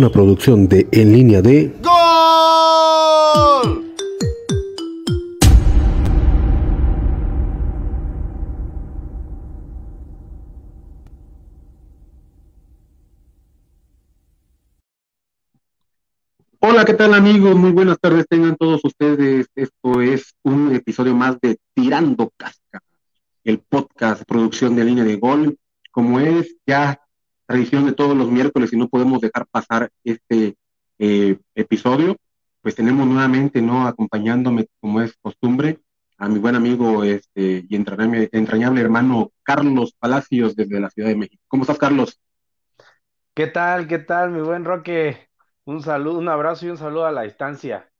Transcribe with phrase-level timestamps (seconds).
[0.00, 1.74] Una producción de En Línea de...
[1.82, 1.92] ¡Gol!
[16.60, 17.54] Hola, ¿qué tal amigos?
[17.56, 19.48] Muy buenas tardes tengan todos ustedes.
[19.54, 22.80] Esto es un episodio más de Tirando Casca,
[23.44, 25.58] el podcast producción de línea de gol.
[25.90, 26.98] Como es ya
[27.50, 30.54] tradición de todos los miércoles y no podemos dejar pasar este
[31.00, 32.16] eh, episodio,
[32.62, 33.88] pues tenemos nuevamente, ¿no?
[33.88, 35.80] Acompañándome, como es costumbre,
[36.16, 41.16] a mi buen amigo este, y entrañable, entrañable hermano Carlos Palacios desde la Ciudad de
[41.16, 41.42] México.
[41.48, 42.20] ¿Cómo estás, Carlos?
[43.34, 43.88] ¿Qué tal?
[43.88, 45.28] ¿Qué tal, mi buen Roque?
[45.64, 47.90] Un saludo, un abrazo y un saludo a la distancia.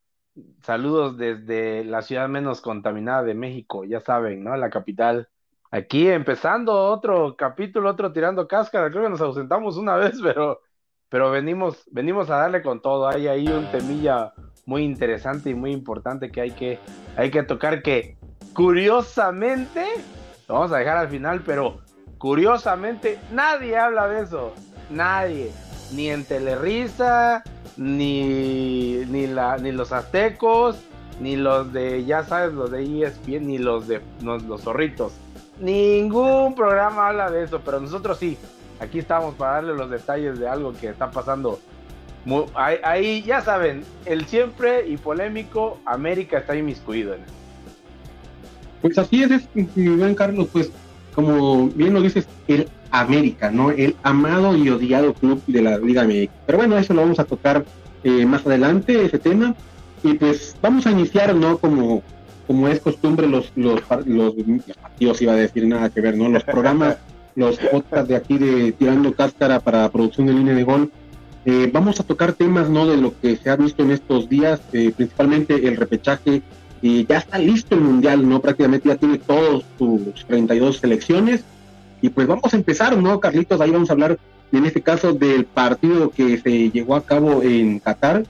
[0.61, 4.55] Saludos desde la ciudad menos contaminada de México, ya saben, ¿no?
[4.55, 5.27] La capital.
[5.73, 8.91] Aquí empezando otro capítulo, otro tirando cáscara.
[8.91, 10.59] Creo que nos ausentamos una vez, pero,
[11.07, 13.07] pero venimos, venimos a darle con todo.
[13.07, 14.33] Hay ahí un temilla
[14.65, 16.77] muy interesante y muy importante que hay que,
[17.15, 18.17] hay que tocar que
[18.53, 19.85] curiosamente,
[20.49, 21.79] lo vamos a dejar al final, pero
[22.17, 24.53] curiosamente nadie habla de eso.
[24.89, 25.51] Nadie.
[25.93, 27.43] Ni en Telerisa,
[27.77, 30.81] ni, ni, la, ni los aztecos,
[31.21, 35.13] ni los de, ya sabes, los de ESPN, ni los de los, los zorritos.
[35.61, 38.37] Ningún programa habla de eso, pero nosotros sí.
[38.79, 41.59] Aquí estamos para darle los detalles de algo que está pasando.
[42.55, 47.33] Ahí, ya saben, el siempre y polémico América está inmiscuido en eso.
[48.81, 50.71] Pues así es, mi buen Carlos, pues
[51.13, 53.71] como bien lo dices, el América, ¿no?
[53.71, 56.33] El amado y odiado club de la Liga América.
[56.45, 57.63] Pero bueno, eso lo vamos a tocar
[58.03, 59.55] eh, más adelante, ese tema.
[60.03, 61.57] Y pues vamos a iniciar, ¿no?
[61.57, 62.01] Como,
[62.51, 64.33] como es costumbre, los, los, los,
[64.99, 66.27] los iba a decir nada que ver, ¿no?
[66.27, 66.97] Los programas,
[67.35, 70.91] los podcasts de aquí de Tirando Cáscara para producción de línea de gol.
[71.45, 72.85] Eh, vamos a tocar temas, ¿no?
[72.85, 76.41] De lo que se ha visto en estos días, eh, principalmente el repechaje.
[76.81, 78.41] Y ya está listo el mundial, ¿no?
[78.41, 81.45] Prácticamente ya tiene todos sus 32 selecciones.
[82.01, 83.61] Y pues vamos a empezar, ¿no, Carlitos?
[83.61, 84.17] Ahí vamos a hablar,
[84.51, 88.25] en este caso, del partido que se llevó a cabo en Qatar,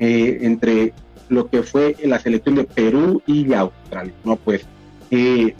[0.00, 0.92] eh, entre
[1.30, 4.36] lo que fue la selección de Perú y Australia, ¿no?
[4.36, 4.66] Pues
[5.10, 5.54] eh,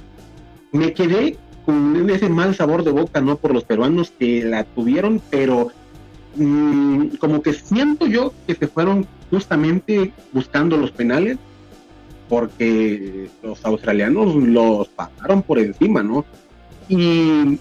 [0.73, 3.37] me quedé con ese mal sabor de boca, ¿no?
[3.37, 5.71] Por los peruanos que la tuvieron, pero
[6.37, 11.39] mmm, como que siento yo que se fueron justamente buscando los penales,
[12.29, 16.25] porque los australianos los pasaron por encima, ¿no?
[16.89, 17.59] Y,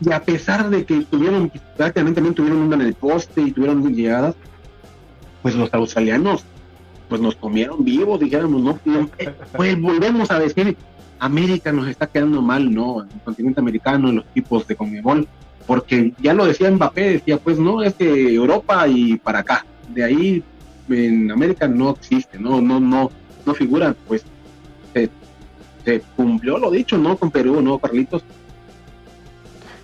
[0.00, 3.94] y, a pesar de que tuvieron, prácticamente también tuvieron una en el poste y tuvieron
[3.94, 4.34] llegadas,
[5.42, 6.44] pues los australianos
[7.08, 8.78] pues nos comieron vivos, dijéramos, ¿no?
[9.56, 10.76] Pues volvemos a decir,
[11.18, 13.02] América nos está quedando mal, ¿no?
[13.02, 15.26] En el continente americano, en los equipos de Conmebol,
[15.66, 19.64] porque ya lo decía Mbappé, decía, pues no, es que Europa y para acá,
[19.94, 20.42] de ahí
[20.88, 23.10] en América no existe, no, no, no,
[23.44, 24.24] no figura, pues
[24.94, 25.10] se,
[25.84, 27.16] se cumplió lo dicho, ¿no?
[27.16, 28.22] Con Perú, ¿no, Carlitos?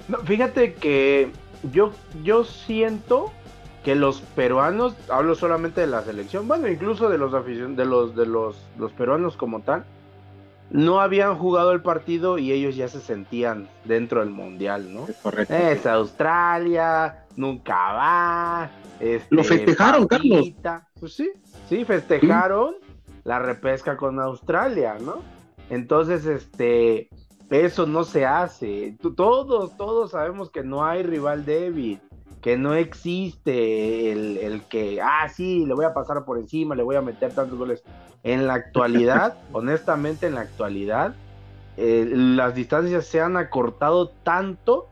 [0.08, 1.30] No, fíjate que
[1.72, 1.92] yo,
[2.22, 3.32] yo siento
[3.84, 8.16] que los peruanos, hablo solamente de la selección, bueno, incluso de los aficion de los
[8.16, 9.84] de los, los peruanos como tal,
[10.70, 15.06] no habían jugado el partido y ellos ya se sentían dentro del mundial, ¿no?
[15.06, 15.54] Es correcto.
[15.54, 18.70] Es Australia, nunca va.
[18.98, 20.52] Este, Lo festejaron, Carlos.
[20.98, 21.30] Pues sí,
[21.68, 22.94] sí, festejaron ¿Sí?
[23.24, 25.22] la repesca con Australia, ¿no?
[25.68, 27.10] Entonces, este,
[27.50, 28.96] eso no se hace.
[29.14, 32.00] Todos, todos sabemos que no hay rival débil,
[32.44, 36.82] que no existe el, el, que, ah, sí, le voy a pasar por encima, le
[36.82, 37.82] voy a meter tantos goles.
[38.22, 41.14] En la actualidad, honestamente, en la actualidad,
[41.78, 44.90] eh, las distancias se han acortado tanto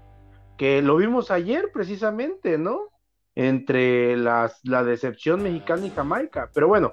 [0.56, 2.88] que lo vimos ayer precisamente, ¿no?
[3.34, 6.48] Entre las, la decepción mexicana y Jamaica.
[6.54, 6.90] Pero bueno,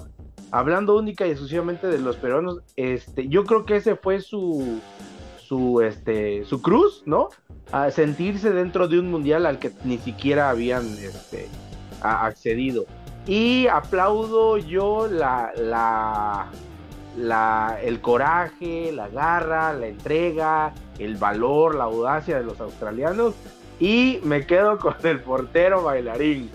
[0.51, 4.81] hablando única y exclusivamente de los peruanos, este, yo creo que ese fue su,
[5.49, 7.29] su, este, su cruz, ¿no?
[7.71, 11.47] A sentirse dentro de un mundial al que ni siquiera habían este,
[12.01, 12.85] accedido.
[13.25, 16.49] Y aplaudo yo la, la,
[17.17, 23.33] la, el coraje, la garra, la entrega, el valor, la audacia de los australianos.
[23.79, 26.51] Y me quedo con el portero bailarín.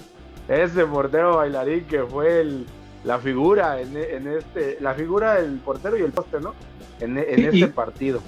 [0.47, 2.67] Ese portero bailarín que fue el,
[3.02, 6.55] la figura en, en, este, la figura del portero y el poste, ¿no?
[7.00, 8.20] En, en este partido.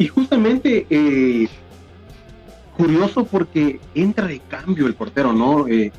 [0.00, 1.46] Y justamente eh,
[2.74, 5.68] curioso porque entra de cambio el portero, ¿no?
[5.68, 5.92] Eh,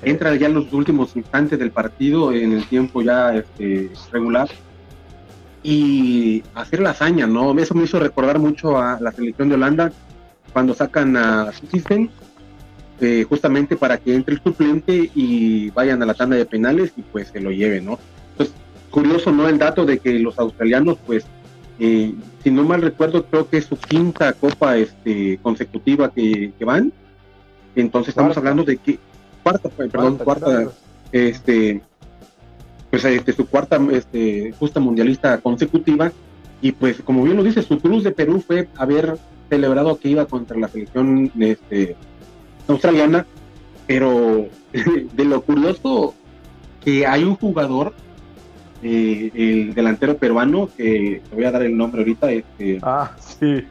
[0.00, 4.48] entra ya en los últimos instantes del partido, en el tiempo ya este, regular,
[5.64, 7.58] y hacer la hazaña, ¿no?
[7.58, 9.92] Eso me hizo recordar mucho a la selección de Holanda,
[10.52, 12.10] cuando sacan a Citizen,
[13.00, 17.02] eh, justamente para que entre el suplente y vayan a la tanda de penales y
[17.02, 17.98] pues se lo lleven, ¿no?
[18.30, 18.54] Entonces,
[18.88, 19.48] curioso, ¿no?
[19.48, 21.26] El dato de que los australianos, pues,
[21.78, 26.92] eh, si no mal recuerdo, creo que es su quinta copa este, consecutiva que, van.
[27.76, 28.98] Entonces estamos hablando de que
[29.42, 30.70] cuarta, perdón, cuarta,
[31.12, 31.80] este,
[32.90, 36.10] pues este, su cuarta este, justa mundialista consecutiva.
[36.60, 39.16] Y pues, como bien lo dice, su cruz de Perú fue haber
[39.48, 41.96] celebrado que iba contra la selección este,
[42.66, 43.24] australiana,
[43.86, 44.48] pero
[45.12, 46.14] de lo curioso
[46.84, 47.94] que hay un jugador
[48.82, 52.30] eh, el delantero peruano, que te voy a dar el nombre ahorita.
[52.30, 53.64] Este, ah, sí.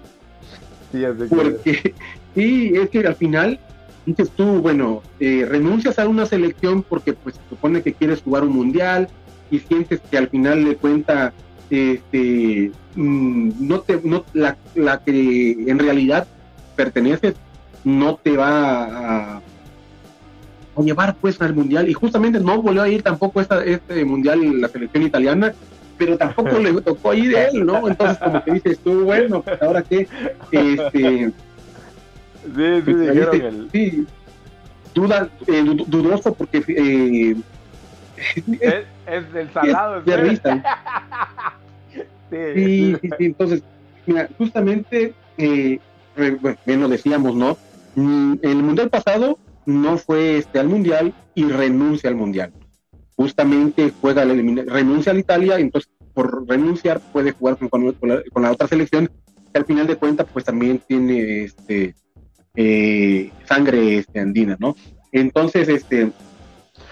[0.91, 1.93] Sí, porque,
[2.35, 3.59] sí, es que al final
[4.05, 8.43] dices tú, bueno, eh, renuncias a una selección porque pues se supone que quieres jugar
[8.43, 9.09] un mundial
[9.51, 11.33] y sientes que al final le cuenta
[11.69, 16.25] este mm, no te no la, la que en realidad
[16.77, 17.35] perteneces
[17.83, 19.41] no te va a
[20.77, 21.89] o llevar pues al mundial.
[21.89, 25.53] Y justamente no volvió a ir tampoco esta, este mundial la selección italiana
[25.97, 29.61] pero tampoco le tocó ir de él no entonces como que dices tú bueno pues
[29.61, 30.07] ahora qué
[30.51, 31.33] este sí
[32.43, 34.07] sí, pues, sí
[34.93, 37.35] duda eh, dudoso porque eh,
[38.15, 40.63] es, es, del salado es de risa
[42.29, 42.95] sí.
[43.01, 43.63] sí, sí, entonces
[44.05, 45.79] mira justamente eh,
[46.65, 47.57] bien lo decíamos no
[47.95, 52.53] mm, el mundial pasado no fue este al mundial y renuncia al mundial.
[53.15, 57.95] Justamente juega renuncia a Italia, entonces por renunciar puede jugar con,
[58.41, 59.11] la, otra selección
[59.51, 61.95] que al final de cuentas pues también tiene este
[62.55, 64.75] eh, sangre este, andina, ¿no?
[65.11, 66.11] Entonces este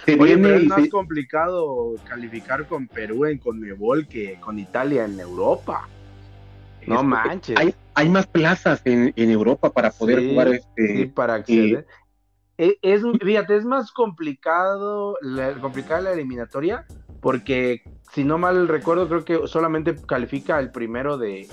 [0.06, 5.88] se viene es más complicado calificar con Perú en Conmebol que con Italia en Europa.
[6.86, 7.58] No manches.
[7.96, 10.98] Hay, más plazas en, Europa para poder jugar este.
[10.98, 11.88] Sí, para acceder.
[11.90, 12.05] E,
[12.58, 16.86] es, fíjate, es más complicado la, complicada la eliminatoria
[17.20, 21.50] porque si no mal recuerdo creo que solamente califica el primero de,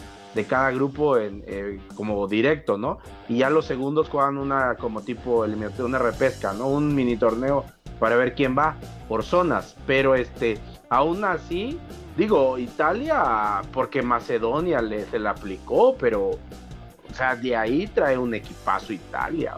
[0.48, 2.98] cada grupo en, eh, como directo, ¿no?
[3.28, 6.68] Y ya los segundos juegan una como tipo eliminatoria, una repesca, ¿no?
[6.68, 7.64] Un mini torneo
[7.98, 8.76] para ver quién va
[9.08, 10.58] por zonas, pero este,
[10.88, 11.78] aún así,
[12.16, 18.34] digo, Italia, porque Macedonia le, se la aplicó, pero, o sea, de ahí trae un
[18.34, 19.54] equipazo Italia.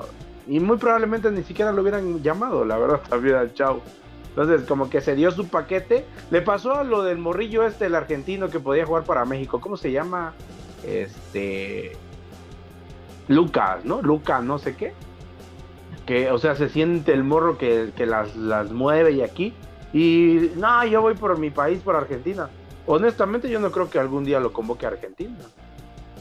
[0.46, 3.80] Y muy probablemente ni siquiera lo hubieran llamado, la verdad, también al chau.
[4.30, 6.04] Entonces, como que se dio su paquete.
[6.30, 9.60] Le pasó a lo del morrillo este, el argentino que podía jugar para México.
[9.60, 10.34] ¿Cómo se llama?
[10.84, 11.92] Este.
[13.28, 14.02] Lucas, ¿no?
[14.02, 14.92] Lucas, no sé qué.
[16.04, 19.54] Que, o sea, se siente el morro que, las, las mueve y aquí.
[19.92, 22.50] Y no, yo voy por mi país, por Argentina.
[22.86, 25.38] Honestamente, yo no creo que algún día lo convoque a Argentina.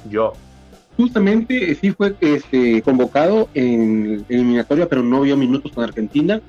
[0.08, 0.34] Yo
[0.98, 6.42] justamente sí fue este, convocado en eliminatoria, pero no vio minutos con Argentina.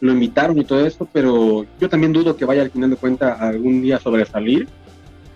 [0.00, 3.40] Lo invitaron y todo eso, pero yo también dudo que vaya al final de cuentas
[3.40, 4.68] algún día sobresalir.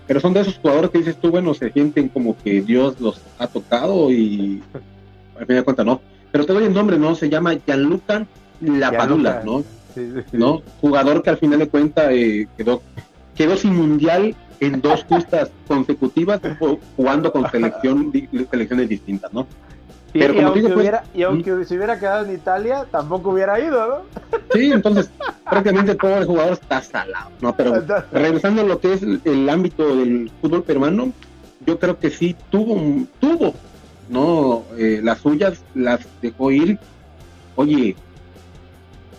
[0.07, 3.21] Pero son de esos jugadores que dices tú, bueno, se sienten como que Dios los
[3.39, 4.63] ha tocado y
[5.39, 6.01] al final de cuentas no.
[6.31, 7.15] Pero te doy el nombre, ¿no?
[7.15, 8.27] Se llama Gianluca
[8.61, 9.65] Lapadula, ¿no?
[10.33, 10.63] ¿no?
[10.81, 12.83] Jugador que al final de cuentas eh, quedó,
[13.35, 16.41] quedó sin mundial en dos justas consecutivas
[16.97, 18.13] jugando con selección,
[18.51, 19.47] selecciones distintas, ¿no?
[20.17, 24.39] y, aunque, pues, hubiera, y aunque se hubiera quedado en Italia, tampoco hubiera ido, ¿no?
[24.53, 25.11] Sí, entonces
[25.45, 27.55] prácticamente todo el jugador está salado, ¿no?
[27.55, 27.83] Pero
[28.13, 31.13] regresando a lo que es el, ámbito del fútbol peruano,
[31.67, 33.55] yo creo que sí tuvo, tuvo,
[34.09, 34.65] ¿no?
[34.79, 36.79] Eh, las suyas las dejó ir.
[37.57, 37.97] Oye,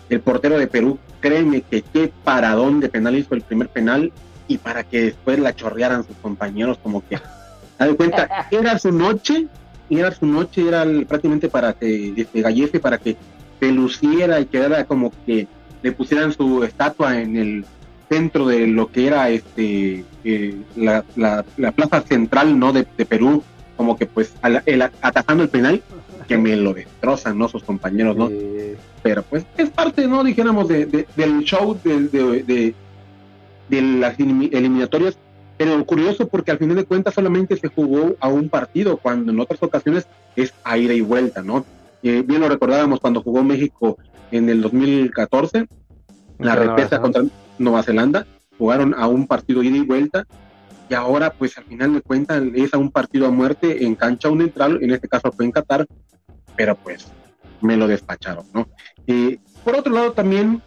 [0.10, 4.12] el portero de Perú, créeme que qué paradón de penal hizo el primer penal
[4.48, 9.48] y para que después la chorrearan sus compañeros, como que, a cuenta, era su noche,
[9.90, 13.16] era su noche, era prácticamente para que Gallefe, para que
[13.60, 15.48] se luciera y quedara como que
[15.82, 17.66] le pusieran su estatua en el
[18.10, 23.44] centro de lo que era este eh, la, la, plaza central no de, Perú
[23.76, 24.34] como que pues
[24.66, 25.82] el, atajando el penal
[26.28, 28.30] que me lo destrozan no sus compañeros no
[29.04, 32.74] pero pues es parte no dijéramos de, del show de,
[33.70, 35.18] de las eliminatorias,
[35.58, 39.40] pero curioso porque al final de cuentas solamente se jugó a un partido, cuando en
[39.40, 41.66] otras ocasiones es a ida y vuelta, ¿no?
[42.04, 43.98] Eh, bien lo recordábamos cuando jugó México
[44.32, 45.68] en el 2014,
[46.40, 47.24] la repesa contra
[47.58, 50.28] Nueva Zelanda, jugaron a un partido ida y vuelta,
[50.90, 54.30] y ahora pues al final de cuentas es a un partido a muerte en cancha
[54.30, 55.88] neutral, en este caso fue en Qatar,
[56.56, 57.08] pero pues
[57.62, 58.68] me lo despacharon, ¿no?
[59.08, 60.62] Eh, por otro lado también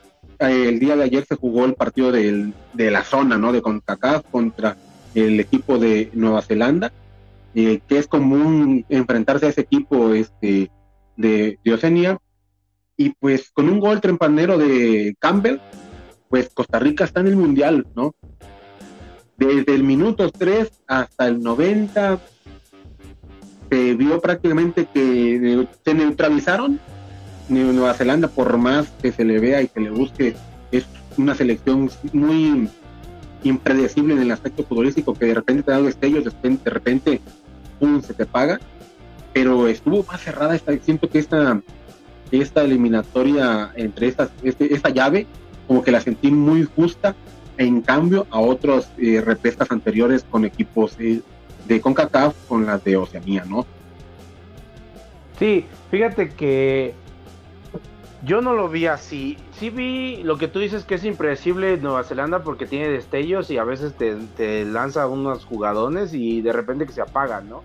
[0.48, 2.52] el día de ayer se jugó el partido de
[2.90, 3.52] la zona, ¿no?
[3.52, 4.76] De CONCACAF contra
[5.14, 6.92] el equipo de Nueva Zelanda.
[7.54, 10.70] eh, que es común enfrentarse a ese equipo este,
[11.16, 12.18] de, de.
[12.96, 15.58] Y pues con un gol trempanero de Campbell,
[16.28, 18.14] pues Costa Rica está en el Mundial, ¿no?
[19.36, 22.20] Desde el minuto 3 hasta el 90
[23.70, 26.78] se vio prácticamente que se neutralizaron.
[27.50, 30.36] Nueva Zelanda, por más que se le vea y se le busque,
[30.72, 32.68] es una selección muy
[33.42, 37.20] impredecible en el aspecto futbolístico, que de repente te da destellos, de repente, de repente
[38.02, 38.60] se te paga,
[39.32, 41.60] pero estuvo más cerrada, esta, siento que esta,
[42.30, 45.26] esta eliminatoria entre estas, este, esta llave,
[45.66, 47.14] como que la sentí muy justa,
[47.56, 49.22] en cambio a otros eh,
[49.68, 51.20] anteriores con equipos eh,
[51.66, 53.66] de CONCACAF con las de Oceanía, ¿no?
[55.38, 56.94] Sí, fíjate que
[58.22, 59.38] yo no lo vi así.
[59.52, 63.58] Sí vi lo que tú dices que es impredecible Nueva Zelanda porque tiene destellos y
[63.58, 67.62] a veces te, lanza unos jugadones y de repente que se apagan, ¿no?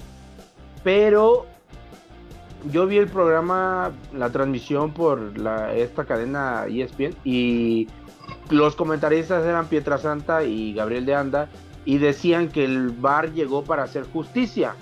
[0.83, 1.45] Pero
[2.71, 7.87] yo vi el programa, la transmisión por la, esta cadena ESPN y
[8.49, 11.49] los comentaristas eran Pietra Santa y Gabriel de Anda
[11.83, 14.75] y decían que el VAR llegó para hacer justicia.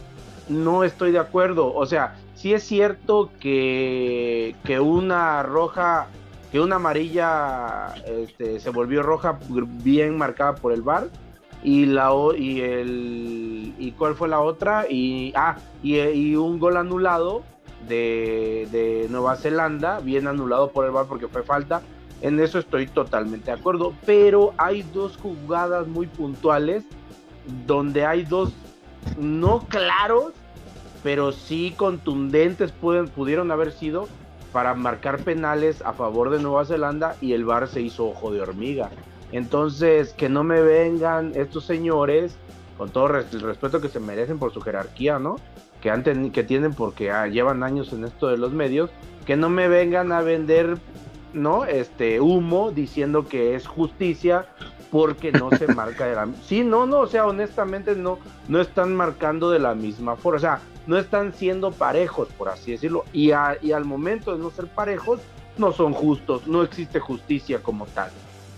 [0.49, 1.73] No estoy de acuerdo.
[1.73, 6.07] O sea, sí es cierto que, que una roja,
[6.51, 11.07] que una amarilla este, se volvió roja bien marcada por el VAR.
[11.63, 17.43] Y la y el y cuál fue la otra y ah y, un gol anulado
[17.87, 21.81] de, de Nueva Zelanda bien anulado por el VAR porque fue falta
[22.21, 23.93] en eso estoy totalmente de acuerdo.
[24.05, 26.83] Pero hay dos jugadas muy puntuales
[27.65, 28.51] donde hay dos
[29.17, 30.33] no claros,
[31.03, 34.07] pero sí contundentes pueden, pudieron haber sido
[34.51, 38.41] para marcar penales a favor de Nueva Zelanda y el VAR se hizo ojo de
[38.41, 38.89] hormiga.
[39.31, 42.37] Entonces, que no me vengan estos señores,
[42.77, 45.37] con todo el respeto que se merecen por su jerarquía, ¿no?
[45.81, 48.89] Que, han que tienen porque ah, llevan años en esto de los medios,
[49.25, 50.77] que no me vengan a vender
[51.33, 51.65] ¿no?
[51.65, 54.45] Este humo diciendo que es justicia
[54.91, 58.95] porque no se marca de la Sí, no, no, o sea, honestamente no no están
[58.95, 63.31] marcando de la misma forma, o sea, no están siendo parejos, por así decirlo, y,
[63.31, 65.19] al momento de no ser parejos
[65.57, 68.11] no son justos, no existe justicia como tal.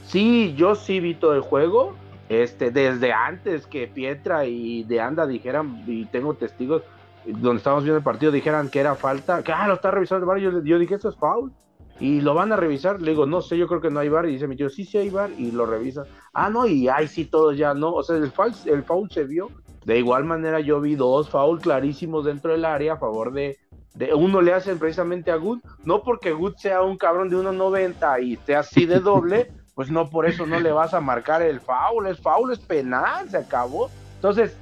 [0.05, 1.95] Sí, yo sí vi todo el juego,
[2.29, 6.81] este desde antes que Pietra y De Anda dijeran y tengo testigos
[7.25, 10.27] donde estábamos viendo el partido dijeran que era falta, que ah, lo está revisando el
[10.27, 11.51] bar, yo, dije, eso es foul
[11.99, 13.01] y lo van a revisar.
[13.01, 14.27] Le digo, no sé, yo creo que no hay bar.
[14.27, 15.29] Y dice mi tío, sí, sí hay bar.
[15.37, 16.03] Y lo revisa.
[16.33, 17.93] Ah, no, y ahí sí, todos ya no.
[17.93, 19.49] O sea, el foul, el foul se vio.
[19.85, 23.57] De igual manera, yo vi dos foul clarísimos dentro del área a favor de.
[23.93, 25.59] de uno le hacen precisamente a Good.
[25.85, 30.09] No porque Good sea un cabrón de 1.90 y esté así de doble, pues no
[30.09, 32.07] por eso no le vas a marcar el foul.
[32.07, 33.91] Es foul, es penal, se acabó.
[34.15, 34.57] Entonces,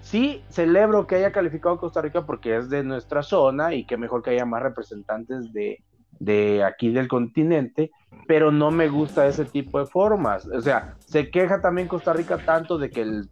[0.00, 4.22] sí celebro que haya calificado Costa Rica porque es de nuestra zona y que mejor
[4.22, 5.82] que haya más representantes de,
[6.18, 7.90] de aquí del continente,
[8.26, 10.46] pero no me gusta ese tipo de formas.
[10.46, 13.28] O sea, se queja también Costa Rica tanto de que el,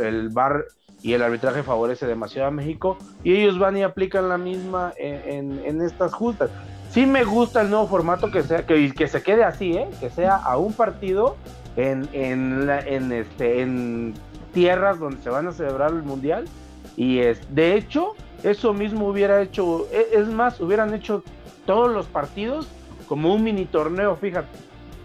[0.00, 0.64] el bar
[1.04, 5.82] y el arbitraje favorece demasiado a México y ellos van y aplican la misma en,
[5.82, 6.50] estas justas.
[6.90, 9.86] Sí me gusta el nuevo formato que sea que, que se quede así, ¿eh?
[10.00, 11.36] que sea a un partido
[11.76, 14.14] en, en, en, este, en
[14.54, 16.46] tierras donde se van a celebrar el mundial
[16.96, 21.22] y es de hecho eso mismo hubiera hecho, e, es más, hubieran hecho
[21.66, 22.66] todos los partidos
[23.08, 24.56] como un mini torneo, fíjate,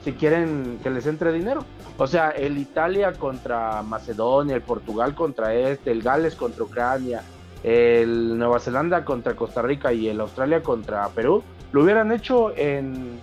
[0.06, 1.66] si quieren que les entre dinero.
[2.00, 7.22] O sea, el Italia contra Macedonia, el Portugal contra este, el Gales contra Ucrania,
[7.62, 13.20] el Nueva Zelanda contra Costa Rica y el Australia contra Perú, lo hubieran hecho en,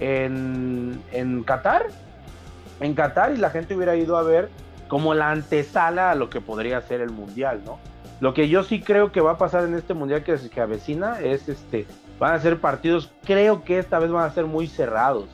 [0.00, 1.88] en, en Qatar.
[2.80, 4.48] En Qatar y la gente hubiera ido a ver
[4.88, 7.78] como la antesala a lo que podría ser el Mundial, ¿no?
[8.20, 11.20] Lo que yo sí creo que va a pasar en este Mundial que se avecina
[11.20, 11.86] es este
[12.18, 15.26] Van a ser partidos, creo que esta vez van a ser muy cerrados.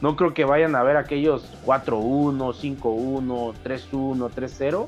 [0.00, 4.86] No creo que vayan a ver aquellos 4-1, 5-1, 3-1, 3-0.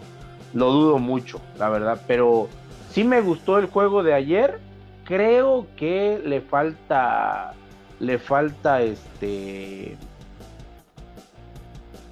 [0.55, 2.01] Lo dudo mucho, la verdad.
[2.07, 2.49] Pero
[2.91, 4.61] sí me gustó el juego de ayer.
[5.05, 7.53] Creo que le falta.
[8.01, 9.97] Le falta este.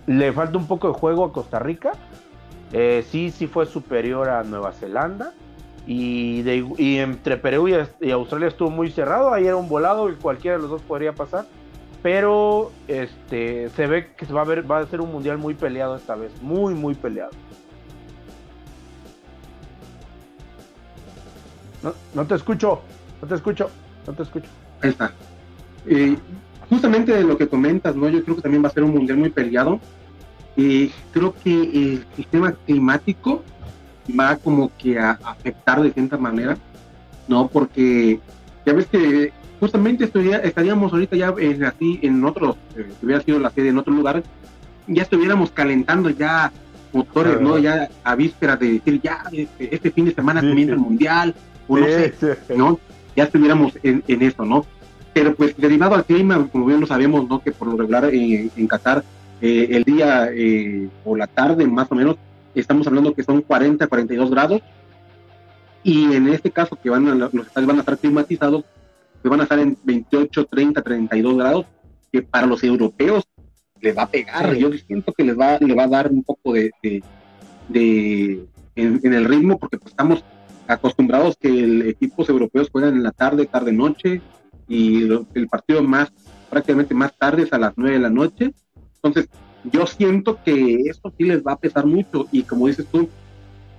[0.06, 1.92] Le falta un poco de juego a Costa Rica.
[2.72, 5.32] Eh, sí, sí fue superior a Nueva Zelanda.
[5.86, 6.44] Y,
[6.98, 9.32] entre Perú y, Australia estuvo muy cerrado.
[9.32, 11.46] Ahí era un volado y cualquiera de los dos podría pasar.
[12.02, 16.32] Pero este se ve que va a ser un mundial muy peleado esta vez.
[16.40, 17.30] Muy, muy peleado.
[22.14, 22.80] No, te escucho,
[23.22, 23.70] no te escucho,
[24.06, 24.48] no te escucho.
[24.82, 25.12] Ahí está.
[25.86, 26.16] Eh,
[26.68, 28.08] justamente de lo que comentas, ¿no?
[28.08, 29.80] Yo creo que también va a ser un mundial muy peleado.
[30.56, 33.42] y creo que el sistema climático
[34.18, 36.56] va como que a afectar de cierta manera,
[37.28, 37.48] ¿no?
[37.48, 38.20] Porque
[38.66, 43.38] ya ves que justamente estaríamos ahorita ya en, así en otros, eh, si hubiera sido
[43.38, 44.22] la sede en otro lugar,
[44.86, 46.50] ya estuviéramos calentando ya
[46.92, 47.58] motores, ¿no?
[47.58, 51.34] Ya a vísperas de decir, ya este, este fin de semana comienza el mundial,
[51.68, 52.14] o no sé,
[52.56, 52.80] ¿no?
[53.14, 54.64] Ya estuviéramos en, eso, ¿no?
[55.12, 57.40] Pero pues derivado al clima, como bien lo sabemos, ¿no?
[57.40, 59.04] Que por lo regular en, en Qatar,
[59.40, 62.16] eh, el día eh, o la tarde más o menos,
[62.54, 64.62] estamos hablando que son 40, 42 grados,
[65.82, 68.64] y en este caso que van a, los estadios van a estar climatizados,
[69.22, 71.66] que van a estar en 28, 30, 32 grados,
[72.12, 73.24] que para los europeos
[73.80, 74.54] les va a pegar.
[74.54, 76.70] Yo siento que les va, le va a dar un poco de,
[77.68, 78.44] de,
[78.76, 80.24] en, el ritmo, porque pues, estamos
[80.66, 84.20] acostumbrados que el equipos europeos juegan en la tarde, tarde, noche,
[84.68, 85.02] y
[85.34, 86.12] el partido más,
[86.48, 88.54] prácticamente más tarde es a las 9 de la noche.
[88.96, 89.28] Entonces,
[89.64, 93.08] yo siento que esto sí les va a pesar mucho, y como dices tú,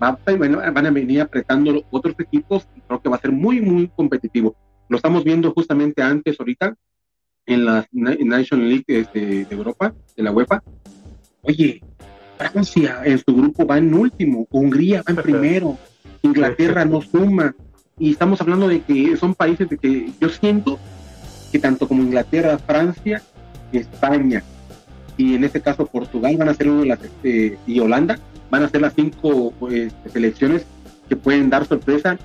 [0.01, 3.87] va, van a venir apretando otros equipos, y creo que va a ser muy, muy
[3.87, 4.55] competitivo.
[4.91, 6.75] Lo estamos viendo justamente antes, ahorita,
[7.45, 10.61] en la National League este, de, Europa, de la UEFA.
[11.43, 11.81] Oye,
[12.37, 15.77] Francia en su grupo va en último, Hungría va en primero,
[16.21, 17.55] Inglaterra no suma.
[17.97, 20.77] Y estamos hablando de que son países de que yo siento
[21.53, 23.23] que tanto como Inglaterra, Francia,
[23.71, 24.43] España
[25.15, 28.19] y en este caso Portugal van a ser uno de las este, y Holanda
[28.49, 30.65] van a ser las cinco pues, selecciones
[31.07, 32.19] que pueden dar sorpresa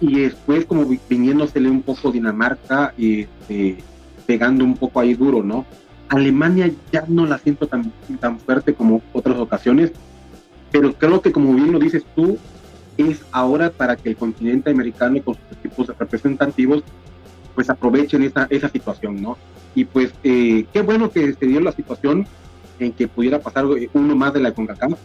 [0.00, 3.78] y después como viniéndosele un poco Dinamarca este,
[4.26, 5.66] pegando un poco ahí duro, ¿no?
[6.08, 9.92] Alemania ya no la siento tan, tan fuerte como otras ocasiones,
[10.70, 12.38] pero creo que como bien lo dices tú,
[12.96, 16.82] es ahora para que el continente americano con sus equipos representativos
[17.54, 19.36] pues aprovechen esa, esa situación, ¿no?
[19.74, 22.26] Y pues eh, qué bueno que se dio la situación
[22.78, 24.98] en que pudiera pasar uno más de la CONCACAF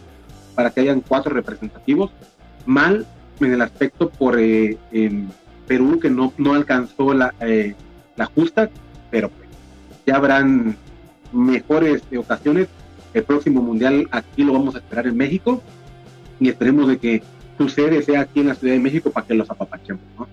[0.54, 2.10] para que hayan cuatro representativos.
[2.64, 3.06] Mal
[3.40, 4.76] en el aspecto por eh,
[5.66, 7.74] Perú que no, no alcanzó la, eh,
[8.16, 8.70] la justa,
[9.10, 9.48] pero pues,
[10.06, 10.76] ya habrán
[11.32, 12.68] mejores ocasiones.
[13.12, 15.62] El próximo mundial aquí lo vamos a esperar en México
[16.40, 17.22] y esperemos de que
[17.56, 20.26] su sede sea aquí en la Ciudad de México para que los apapachemos, ¿no?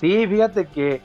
[0.00, 1.02] Sí, fíjate que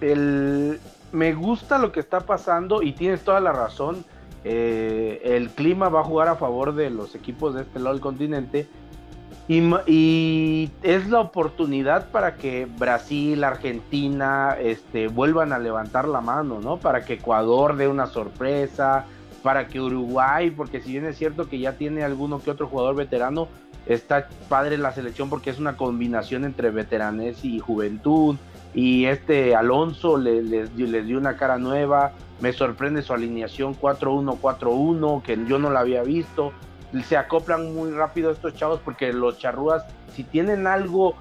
[0.00, 0.80] el,
[1.12, 4.04] me gusta lo que está pasando y tienes toda la razón.
[4.44, 8.00] Eh, el clima va a jugar a favor de los equipos de este lado del
[8.00, 8.66] continente
[9.48, 16.76] y, es la oportunidad para que Brasil, Argentina, este, vuelvan a levantar la mano, ¿no?
[16.76, 19.06] Para que Ecuador dé una sorpresa,
[19.42, 22.94] para que Uruguay, porque si bien es cierto que ya tiene alguno que otro jugador
[22.94, 23.48] veterano,
[23.86, 28.36] está padre la selección porque es una combinación entre veteranes y juventud.
[28.72, 32.12] Y este Alonso les, les dio una cara nueva.
[32.40, 36.52] Me sorprende su alineación 4-1-4-1, que yo no la había visto
[37.04, 41.14] se acoplan muy rápido estos chavos porque los charrúas, si tienen algo,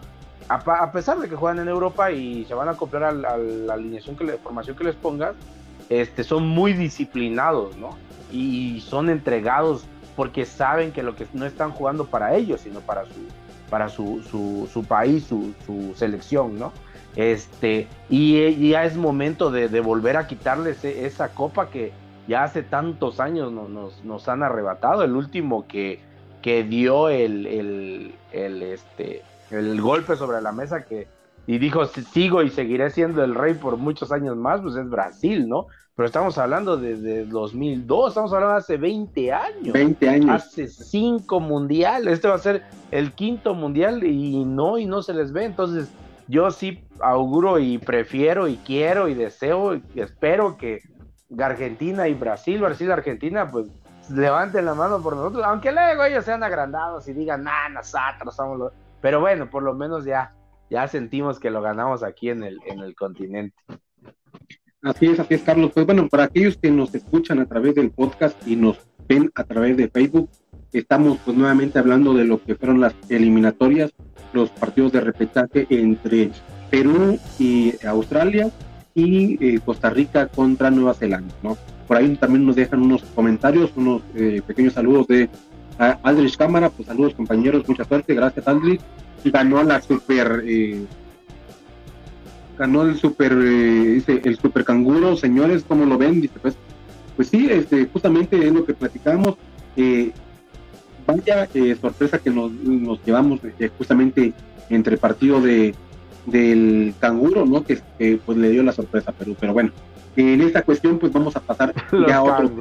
[0.47, 4.15] a, pesar de que juegan en Europa y se van a acoplar a, la alineación,
[4.15, 5.36] que la formación que les pongas,
[5.89, 7.97] este, son muy disciplinados, ¿no?
[8.32, 13.05] Y son entregados porque saben que lo que no están jugando para ellos, sino para
[13.05, 13.27] su,
[13.69, 16.73] para su, su, país, su, selección, ¿no?
[17.15, 21.91] Este, y, ya es momento de, de volver a quitarles e, esa copa que,
[22.29, 25.03] ya hace tantos años nos, nos, han arrebatado.
[25.03, 25.99] El último que,
[26.43, 27.47] que dio el,
[28.31, 31.07] el, este, el golpe sobre la mesa que,
[31.47, 35.49] y dijo, sigo y seguiré siendo el rey por muchos años más, pues es Brasil,
[35.49, 35.65] ¿no?
[35.95, 39.73] Pero estamos hablando desde 2002, estamos hablando de hace 20 años.
[39.73, 40.29] 20 años.
[40.29, 42.13] Hace cinco mundiales.
[42.13, 45.45] Este va a ser el quinto mundial y no, y no se les ve.
[45.45, 45.89] Entonces,
[46.27, 50.79] yo sí auguro y prefiero y quiero y deseo y espero que
[51.37, 53.67] Argentina y Brasil, Brasil, Argentina, pues
[54.09, 58.57] levanten la mano por nosotros, aunque luego ellos sean agrandados y digan, nah, nosotros somos
[58.57, 58.73] los...
[59.01, 60.33] Pero bueno, por lo menos ya,
[60.69, 63.55] ya sentimos que lo ganamos aquí en el, en el continente.
[64.81, 65.71] Así es, así es, Carlos.
[65.73, 69.43] Pues bueno, para aquellos que nos escuchan a través del podcast y nos ven a
[69.43, 70.29] través de Facebook,
[70.71, 73.91] estamos pues nuevamente hablando de lo que fueron las eliminatorias,
[74.33, 76.31] los partidos de repechaje entre
[76.69, 78.49] Perú y Australia,
[78.95, 81.58] y eh, Costa Rica contra Nueva Zelanda, ¿no?
[81.88, 85.30] Por ahí también nos dejan unos comentarios, unos eh, pequeños saludos de
[85.78, 88.82] Aldrich Cámara, pues saludos compañeros, mucha suerte, gracias Aldrich.
[89.25, 90.86] Ganó la super, eh,
[92.58, 96.21] ganó el super, dice, el super canguro, señores, ¿cómo lo ven?
[96.21, 96.56] Dice, pues,
[97.15, 99.36] pues sí, este, justamente es lo que platicamos.
[101.08, 101.47] vaya
[101.82, 102.52] sorpresa que nos,
[103.06, 103.39] llevamos
[103.78, 104.34] justamente
[104.69, 105.73] entre partido de
[106.25, 107.63] del canguro, ¿no?
[107.63, 107.82] Que,
[108.25, 109.36] pues le dio la sorpresa a Perú.
[109.39, 109.71] Pero bueno,
[110.15, 111.73] en esta cuestión pues vamos a pasar
[112.08, 112.51] ya a otros.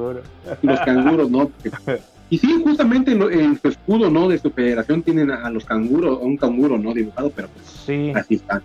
[0.61, 1.51] Los canguros, ¿no?
[2.31, 4.29] Y sí, justamente en, su escudo, ¿no?
[4.29, 6.93] De su federación tienen a, los canguros, a un canguro, ¿no?
[6.93, 8.11] Dibujado, pero pues, sí.
[8.15, 8.61] así están.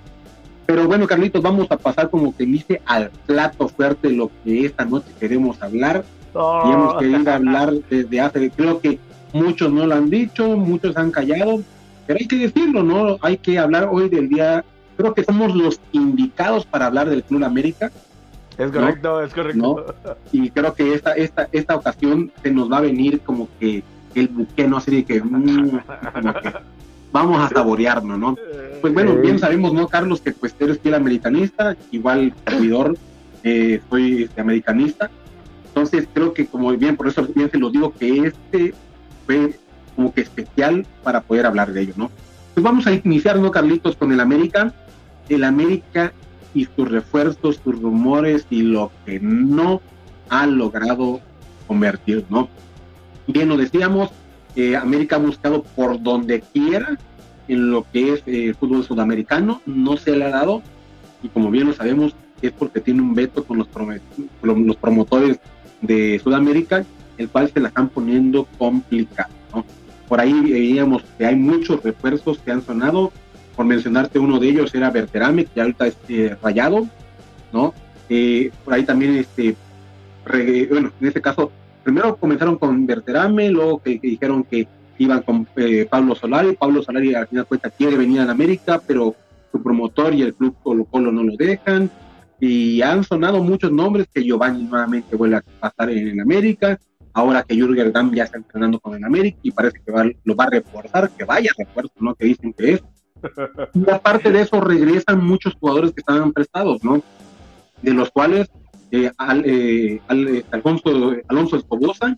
[0.67, 4.85] Pero bueno, Carlitos, vamos a pasar como que dice al plato fuerte lo que esta
[4.85, 6.05] noche queremos hablar.
[6.35, 6.99] Y hemos oh.
[6.99, 8.99] querido hablar desde hace, creo que
[9.33, 11.63] muchos no lo han dicho, muchos han callado,
[12.07, 13.19] pero hay que decirlo, ¿no?
[13.21, 14.65] Hay que hablar hoy del día,
[14.97, 17.91] creo que somos los indicados para hablar del Club América.
[18.57, 19.95] Es correcto, es correcto.
[20.33, 23.83] Y creo que esta, esta, esta ocasión se nos va a venir como que
[24.15, 24.77] el buque, ¿no?
[24.77, 25.81] Así de que, mm,
[27.13, 28.37] vamos a saborearnos, ¿no?
[28.81, 30.21] Pues bueno, bien sabemos, ¿no, Carlos?
[30.21, 32.97] Que pues eres fiel americanista, igual servidor,
[33.43, 35.11] eh, soy este, americanista.
[35.69, 38.75] Entonces creo que como bien, por eso bien se lo digo, que este
[39.27, 39.59] fue
[39.97, 42.11] como que especial para poder hablar de ello, ¿no?
[42.55, 44.73] Pues vamos a iniciar, ¿no, Carlitos, con el América?
[45.29, 46.13] El América
[46.55, 49.81] y sus refuerzos, sus rumores y lo que no
[50.29, 51.21] ha logrado
[51.67, 52.49] convertir, ¿no?
[53.27, 54.11] Bien, lo decíamos,
[54.57, 56.99] eh, América ha buscado por donde quiera
[57.49, 60.63] en lo que es el eh, fútbol sudamericano, no se le ha dado,
[61.23, 63.69] y como bien lo sabemos, es porque tiene un veto con los,
[64.43, 65.39] los promotores
[65.81, 66.85] de Sudamérica,
[67.19, 69.65] el cual se la están poniendo complicado, ¿no?
[70.09, 73.13] Por ahí veíamos que hay muchos refuerzos que han sonado,
[73.55, 76.87] por mencionarte uno de ellos era Berterame, que ahorita es eh, rayado,
[77.53, 77.75] ¿no?
[78.09, 79.57] Eh, por ahí también, este,
[80.69, 81.51] bueno, en este caso,
[81.83, 84.67] primero comenzaron con Berterame, luego que, dijeron que
[84.99, 89.15] iban con eh, Pablo Solari, Pablo Solari al final cuenta quiere venir a América, pero
[89.51, 91.91] su promotor y el club Colo Colo no lo dejan,
[92.41, 96.79] y han sonado muchos nombres que Giovanni nuevamente vuelve a pasar en, América,
[97.13, 100.45] ahora que Jürgen Damm ya está entrenando con el América y parece que lo va
[100.45, 102.15] a reforzar, que vaya refuerzo, ¿no?
[102.15, 102.83] Que dicen que es,
[103.75, 107.03] y aparte de eso, regresan muchos jugadores que estaban prestados, ¿no?
[107.83, 108.49] De los cuales
[108.91, 109.11] eh,
[109.45, 112.17] eh, eh, Alfonso, Alonso Escobosa,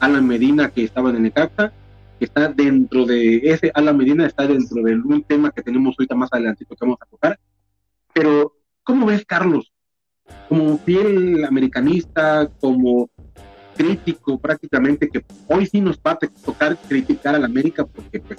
[0.00, 1.72] Alan Medina, que estaba en Necaxa,
[2.18, 6.14] que está dentro de ese, Alan Medina está dentro de un tema que tenemos ahorita
[6.14, 7.38] más adelante que vamos a tocar.
[8.12, 9.72] Pero, ¿cómo ves, Carlos?
[10.48, 13.08] Como fiel americanista, como
[13.76, 18.38] crítico prácticamente, que hoy sí nos va tocar criticar a la América, porque, pues,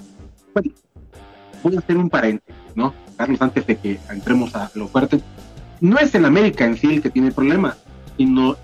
[0.54, 0.72] bueno,
[1.62, 2.94] voy a hacer un paréntesis, ¿no?
[3.16, 5.20] Carlos, antes de que entremos a lo fuerte,
[5.80, 7.76] no es en América en sí el que tiene problemas,
[8.16, 8.56] sino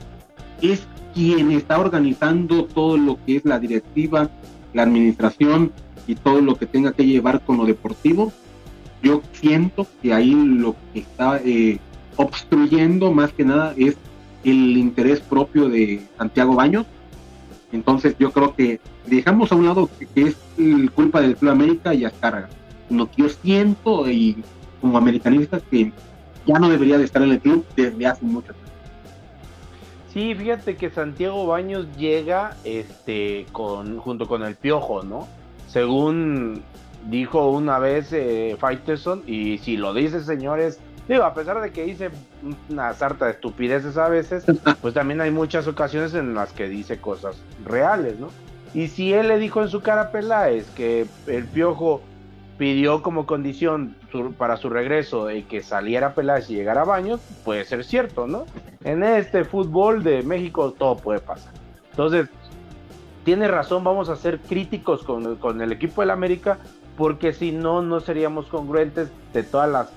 [0.61, 4.31] es quien está organizando todo lo que es la directiva,
[4.73, 5.73] la administración
[6.07, 8.33] y todo lo que tenga que llevar con lo deportivo.
[9.03, 11.79] Yo siento que ahí lo que está eh,
[12.17, 13.97] obstruyendo más que nada es
[14.45, 16.87] el interés propio de Santiago Baños.
[17.73, 20.37] Entonces yo creo que dejamos a un lado que, es
[20.95, 22.49] culpa del Club América y Azcárraga
[22.99, 24.43] lo que yo siento y
[24.81, 25.93] como americanista que
[26.47, 28.71] ya no debería de estar en el club desde hace mucho tiempo.
[30.13, 35.27] Sí, fíjate que Santiago Baños llega este con junto con el Piojo, ¿no?
[35.67, 36.63] Según
[37.09, 38.57] dijo una vez eh,
[39.27, 40.79] y si lo dice señores,
[41.09, 42.11] digo, a pesar de que dice
[42.71, 44.45] una sarta de estupideces a veces,
[44.83, 48.29] pues también hay muchas ocasiones en las que dice cosas reales, ¿no?
[48.73, 52.03] Y si él le dijo en su cara a es que el Piojo
[52.59, 53.97] pidió como condición
[54.39, 58.47] para su regreso de que saliera Peláez y llegara a Baños, puede ser cierto, ¿no?
[58.85, 61.53] En este fútbol de México todo puede pasar.
[61.91, 62.29] Entonces,
[63.25, 66.59] tiene razón, vamos a ser críticos con, el equipo del América,
[66.97, 69.89] porque si no, no seríamos congruentes de todas las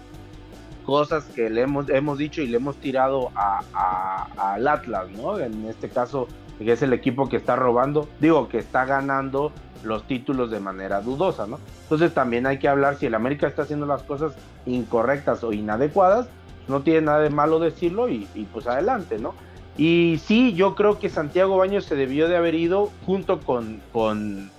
[0.86, 5.38] cosas que le hemos, hemos dicho y le hemos tirado al Atlas, ¿no?
[5.38, 9.52] En este caso, que es el equipo que está robando, digo, que está ganando
[9.84, 11.60] los títulos de manera dudosa, ¿no?
[11.84, 14.34] Entonces también hay que hablar si el América está haciendo las cosas
[14.66, 16.28] incorrectas o inadecuadas,
[16.68, 19.34] no tiene nada de malo decirlo y, pues adelante, ¿no?
[19.78, 24.50] Y sí, yo creo que Santiago Baños se debió de haber ido junto con, con,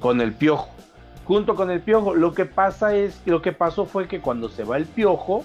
[0.00, 0.70] con el Piojo.
[1.26, 2.14] Junto con el Piojo.
[2.14, 5.44] Lo que pasa es, lo que pasó fue que cuando se va el Piojo,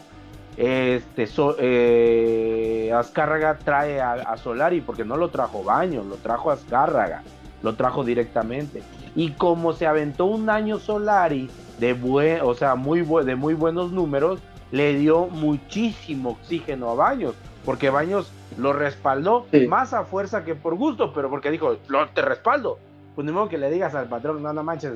[0.60, 1.26] este
[1.60, 7.24] eh, Azcárraga trae a, a, Solari porque no lo trajo Baños, lo trajo Azcárraga,
[7.64, 8.84] lo trajo directamente.
[9.16, 13.94] Y como se aventó un año Solari de buen, o sea, muy de muy buenos
[13.94, 14.42] números,
[14.72, 20.76] le dio muchísimo oxígeno a Baños, porque Baños lo respaldó más a fuerza que por
[20.76, 22.80] gusto, pero porque dijo, lo, te respaldo.
[23.16, 24.94] Pues ni modo que le digas al patrón, no, no manches,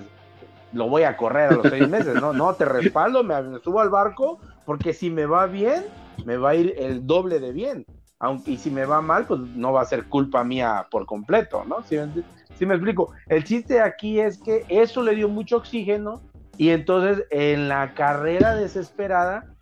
[0.73, 3.89] lo voy a correr a los seis meses, no, no, te respaldo, me, subo al
[3.89, 5.83] barco, porque si me va bien,
[6.25, 7.85] me va a ir el doble de bien.
[8.19, 11.65] Aunque, y si me va mal, pues no va a ser culpa mía por completo,
[11.65, 11.83] ¿no?
[11.83, 13.13] Si me explico?
[13.27, 16.21] El chiste aquí es que eso le dio mucho oxígeno
[16.57, 19.53] y entonces en la carrera desesperada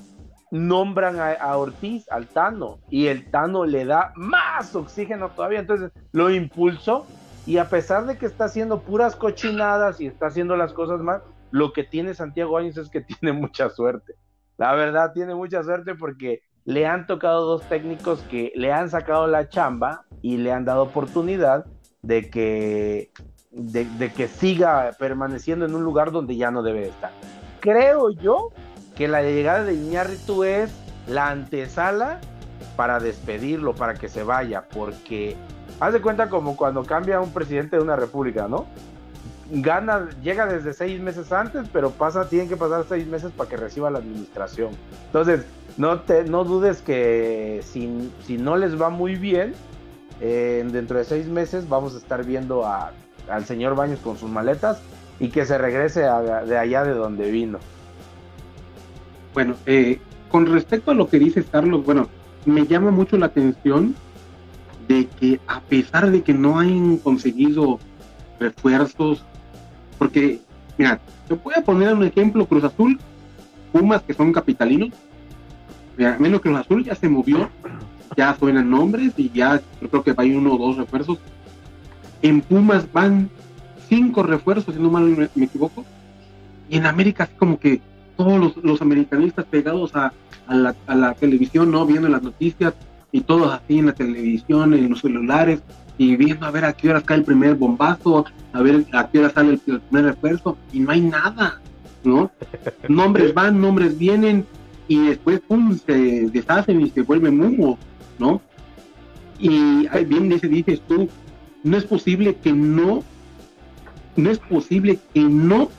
[0.51, 6.29] nombran a, Ortiz, al Tano, y el Tano le da más oxígeno todavía, entonces lo
[6.29, 7.07] impulsó
[7.47, 11.23] Y a pesar de que está haciendo puras cochinadas y está haciendo las cosas mal,
[11.49, 14.13] lo que tiene Santiago Áñez es que tiene mucha suerte.
[14.61, 19.25] La verdad, tiene mucha suerte porque le han tocado dos técnicos que le han sacado
[19.25, 21.65] la chamba y le han dado oportunidad
[22.03, 23.11] de que,
[23.49, 27.09] de, que siga permaneciendo en un lugar donde ya no debe estar.
[27.59, 28.49] Creo yo
[28.95, 30.71] que la llegada de Iñárritu es
[31.07, 32.21] la antesala
[32.75, 35.35] para despedirlo, para que se vaya, porque
[35.79, 38.67] haz de cuenta como cuando cambia un presidente de una república, ¿no?
[39.53, 43.57] Gana, llega desde seis meses antes, pero pasa, tienen que pasar seis meses para que
[43.57, 44.71] reciba la administración.
[45.07, 45.45] Entonces,
[45.77, 49.53] no, te, no dudes que si, si no les va muy bien,
[50.21, 52.93] eh, dentro de seis meses vamos a estar viendo a,
[53.29, 54.81] al señor Baños con sus maletas
[55.19, 57.59] y que se regrese de allá de donde vino.
[59.33, 62.07] Bueno, eh, con respecto a lo que dice Carlos, bueno,
[62.45, 63.95] me llama mucho la atención
[64.87, 67.79] de que a pesar de que no hayan conseguido
[68.39, 69.25] refuerzos,
[70.01, 70.39] porque,
[70.79, 72.99] mira, te voy a poner un ejemplo, Cruz Azul,
[73.71, 74.89] Pumas, que son capitalinos,
[75.95, 77.47] mira, menos Cruz Azul ya se movió,
[78.17, 81.19] ya suenan nombres y ya yo creo que hay uno o dos refuerzos.
[82.23, 83.29] En Pumas van
[83.89, 85.85] cinco refuerzos, si no mal me, equivoco,
[86.67, 87.79] y en América así como que
[88.17, 90.13] todos los, los americanistas pegados a,
[90.47, 91.85] a la, televisión, ¿no?
[91.85, 92.73] Viendo las noticias
[93.11, 95.61] y todos así en la televisión, en los celulares
[96.01, 99.19] y viendo a ver a qué hora cae el primer bombazo, a ver a qué
[99.19, 101.61] hora sale el, primer refuerzo y no hay nada,
[102.03, 102.31] ¿no?
[102.89, 104.43] nombres van, nombres vienen
[104.87, 107.77] y después pum, se deshacen y se vuelven humo,
[108.17, 108.41] ¿no?
[109.37, 111.07] Y bien dice, dices tú,
[111.63, 113.03] no es posible que no,
[114.15, 115.69] no es posible que no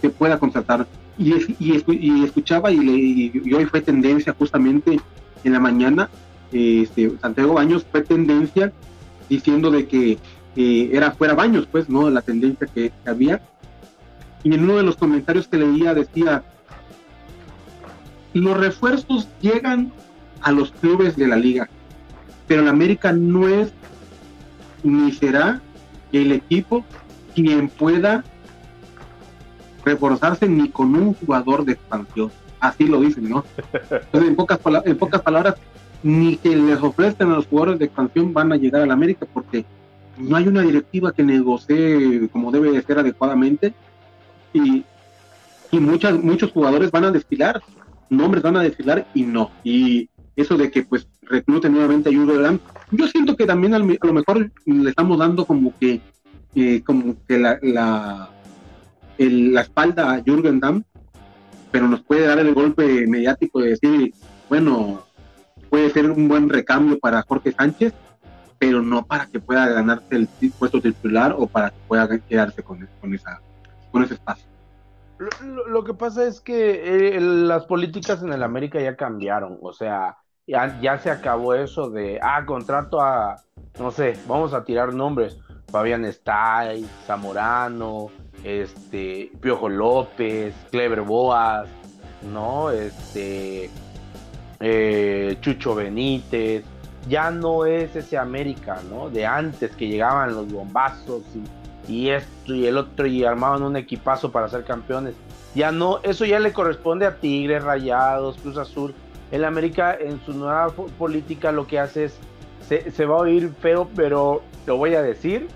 [0.00, 0.86] se pueda contratar
[1.18, 4.98] y, y, escuchaba y, hoy fue tendencia justamente
[5.44, 6.08] en la mañana,
[6.52, 8.72] este, Santiago Baños fue tendencia
[9.32, 10.18] diciendo de que
[10.56, 12.10] eh, era fuera Baños, pues, ¿no?
[12.10, 13.40] La tendencia que, había.
[14.42, 16.42] Y en uno de los comentarios que leía decía,
[18.34, 19.90] los refuerzos llegan
[20.42, 21.70] a los clubes de la liga,
[22.46, 23.72] pero el América no es
[24.82, 25.62] ni será
[26.12, 26.84] el equipo
[27.34, 28.24] quien pueda
[29.84, 32.30] reforzarse ni con un jugador de expansión.
[32.60, 33.44] Así lo dicen, ¿no?
[33.72, 35.54] Entonces, en pocas, en pocas palabras,
[36.02, 39.26] ni que les ofrezcan a los jugadores de expansión van a llegar a la América
[39.32, 39.64] porque
[40.18, 43.72] no hay una directiva que negocie como debe de ser adecuadamente
[44.52, 44.84] y,
[45.70, 47.62] y muchas, muchos jugadores van a desfilar,
[48.10, 49.50] nombres van a desfilar y no.
[49.64, 52.60] Y eso de que pues recluten nuevamente a Jurgen
[52.90, 56.00] yo siento que también a lo mejor le estamos dando como que
[56.54, 58.30] eh, como que la, la
[59.18, 60.82] la espalda a Jürgen Damm,
[61.70, 64.14] pero nos puede dar el golpe mediático de decir,
[64.48, 65.04] bueno,
[65.72, 67.94] puede ser un buen recambio para Jorge Sánchez,
[68.58, 72.86] pero no para que pueda ganarse el puesto titular o para que pueda quedarse con,
[73.00, 73.40] con, esa,
[73.90, 74.44] con ese espacio.
[75.40, 80.18] Lo, que pasa es que eh, las políticas en el América ya cambiaron, o sea,
[80.46, 83.36] ya, ya se acabó eso de, ah, contrato a,
[83.78, 85.38] no sé, vamos a tirar nombres,
[85.70, 88.10] Fabián Stay, Zamorano,
[88.44, 91.66] este, Piojo López, Clever Boas,
[92.30, 92.70] ¿no?
[92.70, 93.70] Este,
[94.62, 96.64] eh, Chucho Benítez,
[97.08, 99.10] ya no es ese América, ¿no?
[99.10, 101.22] De antes que llegaban los bombazos
[101.88, 105.14] y, y esto y el otro y armaban un equipazo para ser campeones.
[105.54, 108.94] Ya no, eso ya le corresponde a Tigres, Rayados, Cruz Azul.
[109.32, 112.16] El América en su nueva política lo que hace es,
[112.66, 115.48] se, se va a oír feo, pero lo voy a decir,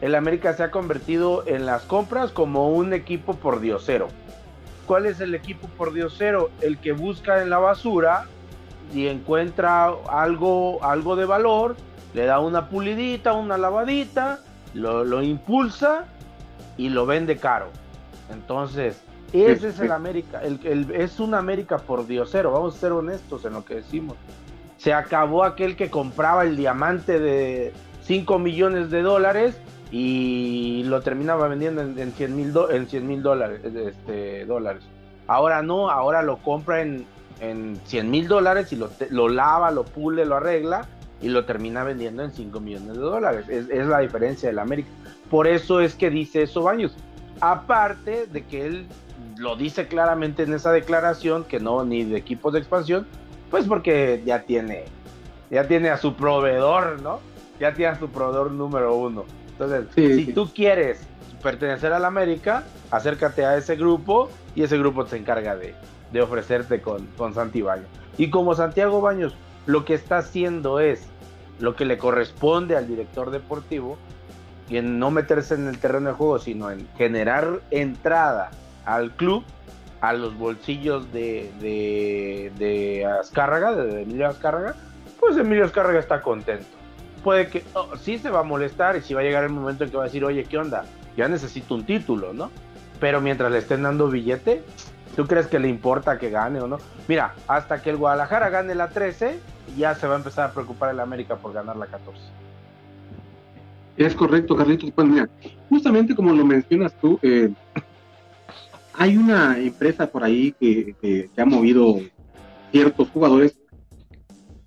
[0.00, 4.08] el América se ha convertido en las compras como un equipo por diosero.
[4.86, 6.50] ¿Cuál es el equipo por diosero?
[6.60, 8.26] El que busca en la basura
[8.92, 11.76] y encuentra algo, algo de valor,
[12.14, 14.40] le da una pulidita, una lavadita,
[14.74, 16.06] lo, impulsa
[16.76, 17.68] y lo vende caro.
[18.32, 19.00] Entonces,
[19.32, 23.52] ese es el América, el, es un América por diosero, vamos a ser honestos en
[23.52, 24.16] lo que decimos.
[24.76, 27.72] Se acabó aquel que compraba el diamante de
[28.02, 29.56] 5 millones de dólares
[29.92, 34.82] y lo terminaba vendiendo en, 100 mil en dólares, este, dólares.
[35.26, 37.06] Ahora no, ahora lo compra en,
[37.40, 40.86] en 100 mil dólares y lo, lo, lava, lo pule, lo arregla
[41.20, 43.48] y lo termina vendiendo en 5 millones de dólares.
[43.48, 44.88] Es, es la diferencia del América.
[45.30, 46.94] Por eso es que dice eso Baños.
[47.40, 48.86] Aparte de que él
[49.36, 53.06] lo dice claramente en esa declaración que no ni de equipos de expansión,
[53.50, 54.84] pues porque ya tiene
[55.50, 57.20] ya tiene a su proveedor, ¿no?
[57.58, 59.24] Ya tiene a su proveedor número uno.
[59.50, 61.00] Entonces, si tú quieres
[61.42, 65.74] pertenecer a la América, acércate a ese grupo y ese grupo se encarga de,
[66.18, 67.86] ofrecerte con, con Santi Baños.
[68.18, 69.34] Y como Santiago Baños
[69.66, 71.06] lo que está haciendo es
[71.60, 73.98] lo que le corresponde al director deportivo,
[74.70, 78.50] y en no meterse en el terreno de juego, sino en generar entrada
[78.86, 79.44] al club,
[80.00, 84.74] a los bolsillos de, de, de Azcárraga, de Emilio Azcárraga,
[85.18, 86.64] pues Emilio Azcárraga está contento.
[87.22, 89.84] Puede que oh, sí se va a molestar y si va a llegar el momento
[89.84, 90.84] en que va a decir, oye, ¿qué onda?
[91.16, 92.50] Ya necesito un título, ¿no?
[92.98, 94.62] Pero mientras le estén dando billete,
[95.16, 96.78] ¿tú crees que le importa que gane o no?
[97.08, 99.38] Mira, hasta que el Guadalajara gane la 13,
[99.76, 102.20] ya se va a empezar a preocupar el América por ganar la 14.
[103.96, 104.90] Es correcto, Carlitos.
[104.92, 105.28] Pues mira,
[105.68, 107.52] justamente como lo mencionas tú, eh,
[108.94, 111.98] hay una empresa por ahí que, ha movido
[112.70, 113.58] ciertos jugadores,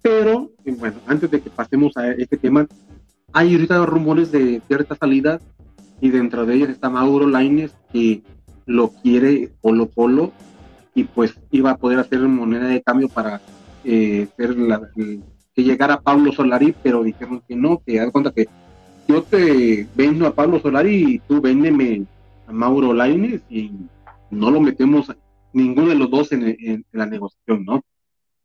[0.02, 2.68] pero eh, bueno, antes de que pasemos a este tema,
[3.32, 5.40] hay ahorita rumores de cierta salida
[6.02, 8.22] y dentro de ellos está Mauro Laines que
[8.66, 10.32] lo quiere Polo Polo
[10.96, 13.42] y pues iba a poder hacer moneda de cambio para
[13.84, 14.56] eh, ser
[15.56, 18.48] que llegara Pablo Solari, pero dijeron que no, que haz cuenta que
[19.08, 22.06] yo te vendo a Pablo Solari y tú véndeme
[22.48, 23.72] a Mauro Laines y
[24.32, 25.12] no lo metemos
[25.52, 27.84] ninguno de los dos en, la negociación, ¿no?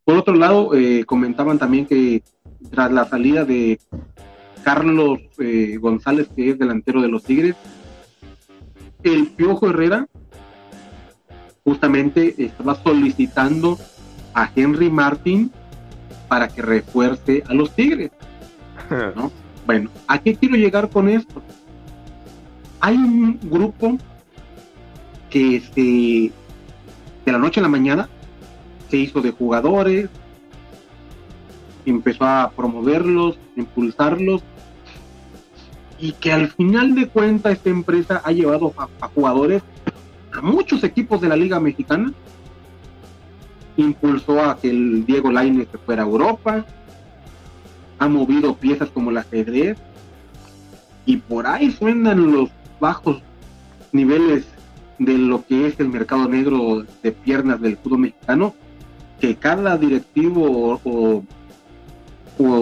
[0.05, 2.23] Por otro lado, eh, comentaban también que
[2.71, 3.79] tras la salida de
[4.63, 7.57] Carlos eh, González, que es delantero de los Tigres,
[9.03, 10.07] el Piojo Herrera
[11.65, 13.79] justamente estaba solicitando
[14.35, 15.51] a Henry Martin
[16.29, 18.11] para que refuerce a los Tigres,
[19.17, 19.31] ¿no?
[19.67, 21.43] Bueno, ¿a qué quiero llegar con esto?
[22.81, 23.99] Hay un grupo
[25.29, 26.33] que se,
[27.27, 28.09] de la noche a la mañana
[28.89, 30.09] se hizo de jugadores,
[31.85, 34.43] empezó a promoverlos, impulsarlos,
[35.99, 39.63] y que al final de cuentas esta empresa ha llevado a, jugadores
[40.33, 42.13] a muchos equipos de la Liga Mexicana,
[43.77, 46.65] impulsó a que el Diego Lainez se fuera a Europa,
[47.99, 49.79] ha movido piezas como el ajedrez
[51.07, 53.23] y por ahí suenan los bajos
[53.93, 54.47] niveles
[54.99, 58.55] de lo que es el mercado negro de piernas del fútbol mexicano,
[59.21, 61.25] que cada directivo o,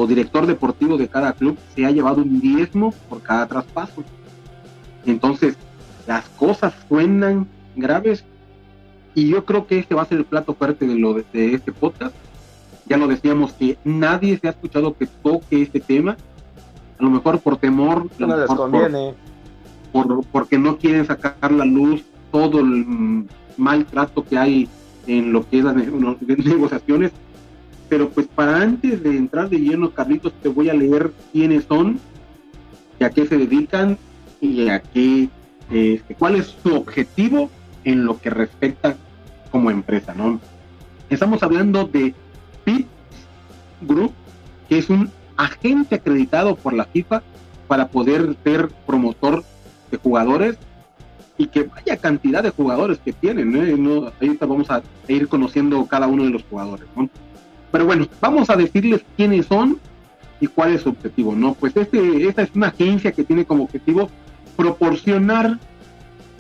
[0.07, 4.03] director deportivo de cada club se ha llevado un diezmo por cada traspaso.
[5.05, 5.57] Entonces,
[6.07, 8.25] las cosas suenan graves
[9.15, 11.73] y yo creo que este va a ser el plato fuerte de, lo, de este
[11.73, 12.15] podcast
[12.89, 16.17] ya lo decíamos que nadie se ha escuchado que toque este tema,
[16.99, 19.15] a lo mejor por temor, no les conviene.
[19.93, 24.69] Por, porque no quieren sacar la luz todo el maltrato que hay
[25.07, 25.75] en lo que es las
[26.45, 27.13] negociaciones.
[27.89, 32.01] Pero pues para antes de entrar de lleno, Carlitos, te voy a leer quiénes son
[33.05, 33.99] a qué se dedican
[34.41, 35.29] y a qué,
[35.71, 37.51] este, cuál es su objetivo
[37.85, 38.97] en lo que respecta
[39.51, 40.41] como empresa, ¿no?
[41.09, 42.15] Estamos hablando de
[42.65, 42.87] PIT
[43.83, 44.13] Group,
[44.69, 47.23] que es un agente acreditado por la FIFA
[47.69, 49.45] para poder ser promotor
[49.91, 50.57] de jugadores
[51.39, 53.55] y que vaya cantidad de jugadores que tienen.
[53.55, 53.77] ¿eh?
[53.77, 56.87] No, ahorita vamos a ir conociendo cada uno de los jugadores.
[57.77, 59.79] Pero bueno, vamos a decirles quiénes son
[60.41, 61.35] y cuál es su objetivo.
[61.35, 61.53] ¿no?
[61.53, 64.09] Pues este, esta es una agencia que tiene como objetivo
[64.57, 65.59] proporcionar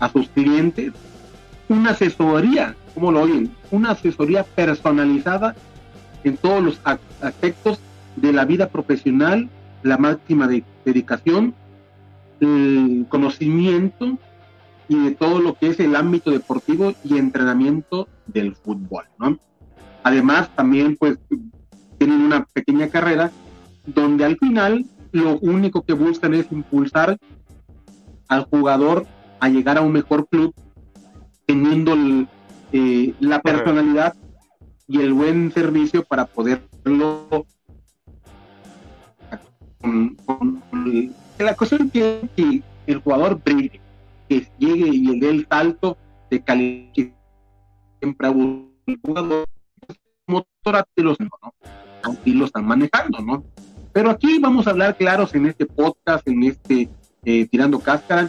[0.00, 0.94] a sus clientes
[1.68, 5.54] una asesoría, como lo oyen, una asesoría personalizada
[6.24, 6.80] en todos los
[7.20, 7.80] aspectos
[8.16, 9.50] de la vida profesional,
[9.82, 11.52] la máxima de dedicación,
[12.40, 14.16] el conocimiento
[14.88, 19.38] y de todo lo que es el ámbito deportivo y entrenamiento del fútbol, ¿no?
[20.06, 21.18] Además, también pues
[21.98, 23.32] tienen una pequeña carrera
[23.86, 27.18] donde al final lo único que buscan es impulsar
[28.28, 29.04] al jugador
[29.40, 30.54] a llegar a un mejor club
[31.44, 31.96] teniendo
[32.70, 34.14] eh, la personalidad
[34.86, 37.44] y el buen servicio para poderlo
[41.38, 43.80] la cuestión es que el jugador brille,
[44.28, 45.96] que llegue y le dé el salto
[46.30, 46.92] de calidad
[47.98, 49.55] siempre el jugador
[50.26, 51.28] motor los ¿no?
[52.02, 53.44] así lo están manejando, ¿no?
[53.92, 56.88] Pero aquí vamos a hablar claros en este podcast, en este
[57.24, 58.28] eh, Tirando Cáscara,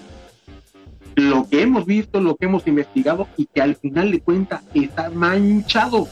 [1.15, 5.09] lo que hemos visto, lo que hemos investigado y que al final de cuentas está
[5.09, 6.07] manchado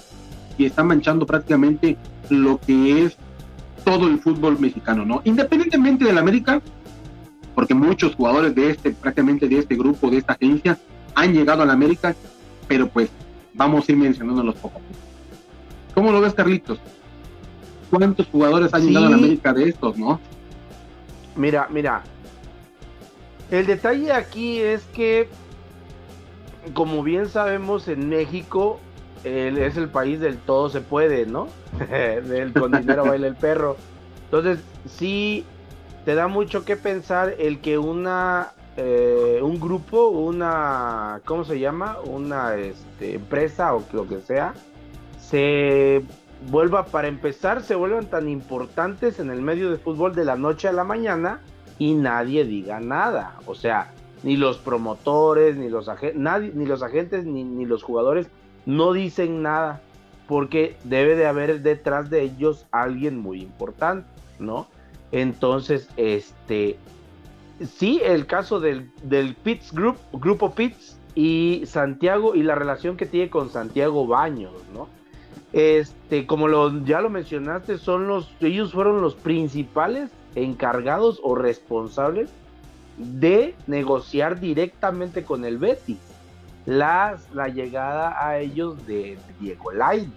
[0.58, 1.98] y está manchando prácticamente
[2.30, 3.18] lo que es
[3.84, 5.22] todo el fútbol mexicano, ¿no?
[5.24, 6.62] Independientemente del América,
[7.54, 10.78] porque muchos jugadores de este, prácticamente de este grupo, de esta agencia,
[11.14, 12.16] han llegado a la América,
[12.68, 13.10] pero pues
[13.54, 15.05] vamos a ir mencionándolos poco a poco.
[15.96, 16.78] ¿Cómo lo ves, Carlitos?
[17.90, 20.20] ¿Cuántos jugadores han llegado a la América de estos, no?
[21.36, 22.04] Mira, mira.
[23.50, 25.30] El detalle aquí es que,
[26.74, 28.80] como bien sabemos, en México
[29.24, 31.48] es el país del todo se puede, ¿no?
[31.90, 33.78] del con dinero baila el perro.
[34.26, 35.46] Entonces, sí,
[36.04, 41.98] te da mucho que pensar el que una eh, un grupo, una, ¿cómo se llama?
[42.04, 44.54] Una este, empresa o lo que sea,
[45.30, 46.04] se
[46.50, 50.68] vuelva, para empezar, se vuelvan tan importantes en el medio de fútbol de la noche
[50.68, 51.42] a la mañana
[51.80, 53.38] y nadie diga nada.
[53.46, 53.92] O sea,
[54.24, 58.28] ni los promotores, ni los, nadie, ni los agentes, ni, ni los jugadores
[58.66, 59.82] no dicen nada
[60.28, 64.08] porque debe de haber detrás de ellos alguien muy importante,
[64.40, 64.68] ¿no?
[65.12, 66.78] Entonces, este,
[67.64, 73.06] sí, el caso del, del Pitts Group, Grupo Pitts y Santiago y la relación que
[73.06, 74.88] tiene con Santiago Baños, ¿no?
[75.56, 82.30] Este, como lo, ya lo mencionaste, son los, ellos fueron los principales encargados o responsables
[82.98, 85.98] de negociar directamente con el Betis
[86.66, 90.12] las, la llegada a ellos de Diego Lainez.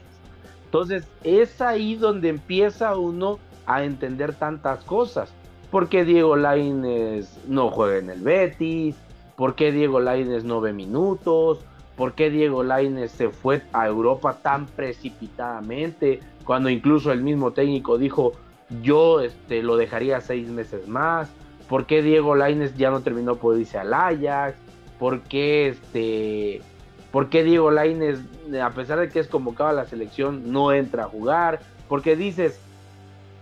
[0.64, 5.30] Entonces, es ahí donde empieza uno a entender tantas cosas.
[5.70, 8.96] ¿Por qué Diego Lainez no juega en el Betis?
[9.36, 11.60] ¿Por qué Diego Lainez no ve minutos?
[11.98, 16.20] ¿Por qué Diego Lainez se fue a Europa tan precipitadamente?
[16.44, 18.34] Cuando incluso el mismo técnico dijo,
[18.82, 21.28] yo este, lo dejaría seis meses más.
[21.68, 24.56] ¿Por qué Diego Lainez ya no terminó por irse al Ajax?
[25.00, 26.62] ¿Por qué, este,
[27.10, 28.20] ¿Por qué Diego Lainez,
[28.62, 31.58] a pesar de que es convocado a la selección, no entra a jugar?
[31.88, 32.60] Porque dices,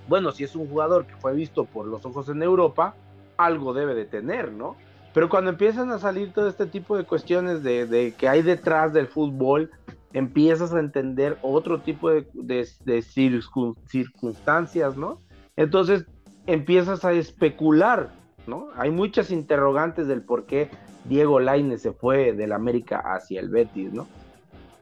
[0.09, 2.95] bueno, si es un jugador que fue visto por los ojos en Europa,
[3.37, 4.77] algo debe de tener, ¿no?
[5.17, 9.07] Pero cuando empiezan a salir todo este tipo de cuestiones de, que hay detrás del
[9.07, 9.71] fútbol,
[10.13, 13.03] empiezas a entender otro tipo de,
[13.87, 15.23] circunstancias, ¿no?
[15.57, 16.05] Entonces
[16.47, 18.11] empiezas a especular,
[18.47, 18.69] ¿no?
[18.77, 20.69] Hay muchas interrogantes del por qué
[21.07, 24.07] Diego Laine se fue del América hacia el Betis, ¿no?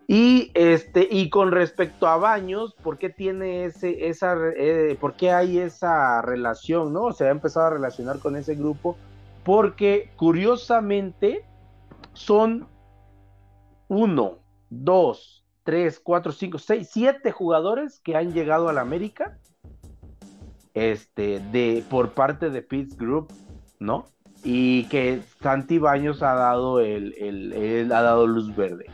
[0.09, 5.31] Y este, y con respecto a Baños, ¿por qué tiene ese, esa, eh, por qué
[5.31, 7.13] hay esa relación, no?
[7.13, 8.97] Se ha empezado a relacionar con ese grupo,
[9.45, 11.45] porque curiosamente
[12.13, 12.67] son
[13.89, 14.39] uno,
[14.71, 19.39] dos, tres, cuatro, cinco, seis, siete jugadores que han llegado a la América,
[20.73, 23.33] este, de, por parte de Pitts Group,
[23.79, 24.07] ¿no?
[24.43, 28.87] Y que Santi Baños ha dado el, el ha dado luz verde.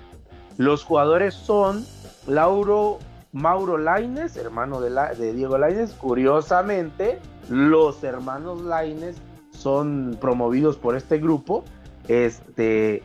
[0.58, 1.84] Los jugadores son
[2.26, 2.98] Lauro
[3.32, 5.92] Mauro Laines, hermano de, Diego Laines.
[5.92, 9.16] Curiosamente, los hermanos Laines
[9.60, 11.64] son promovidos por este grupo.
[12.08, 13.02] Este,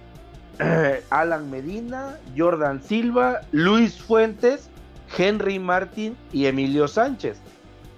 [1.09, 4.69] Alan Medina, Jordan Silva, Luis Fuentes,
[5.17, 7.39] Henry Martín y Emilio Sánchez.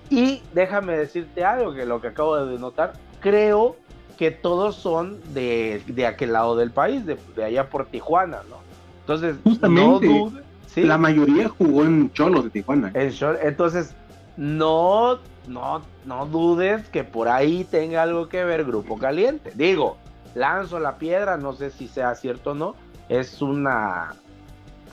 [0.09, 3.75] Y déjame decirte algo que lo que acabo de notar, creo
[4.17, 8.57] que todos son de, aquel lado del país, de, de allá por Tijuana, ¿no?
[9.01, 10.31] Entonces, justamente,
[10.75, 12.91] la mayoría jugó en Cholos de Tijuana.
[12.93, 13.95] entonces,
[14.35, 19.51] no, no, no dudes que por ahí tenga algo que ver Grupo Caliente.
[19.55, 19.97] Digo,
[20.35, 22.75] lanzo la piedra, no sé si sea cierto o no.
[23.09, 24.13] Es una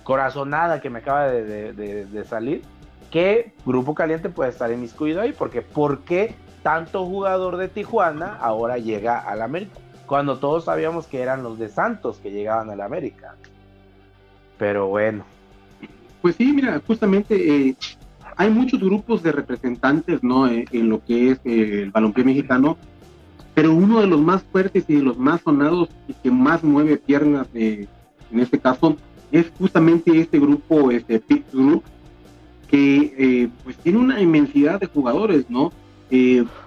[0.02, 2.62] corazonada que me acaba de, salir.
[3.11, 8.38] Que Grupo Caliente puede estar en inmiscuido ahí, porque ¿por qué tanto jugador de Tijuana
[8.40, 9.78] ahora llega al América?
[10.07, 13.34] Cuando todos sabíamos que eran los de Santos que llegaban al América.
[14.59, 15.24] Pero bueno.
[16.22, 17.76] Pues sí, mira, justamente eh,
[18.37, 20.47] hay muchos grupos de representantes, ¿no?
[20.47, 22.76] Eh, en lo que es eh, el balompié mexicano,
[23.55, 26.97] pero uno de los más fuertes y de los más sonados y que más mueve
[26.97, 27.89] piernas, en
[28.32, 28.97] este caso,
[29.30, 31.85] es justamente este grupo, este Pit Group,
[32.68, 35.72] que pues tiene una inmensidad de jugadores, ¿no?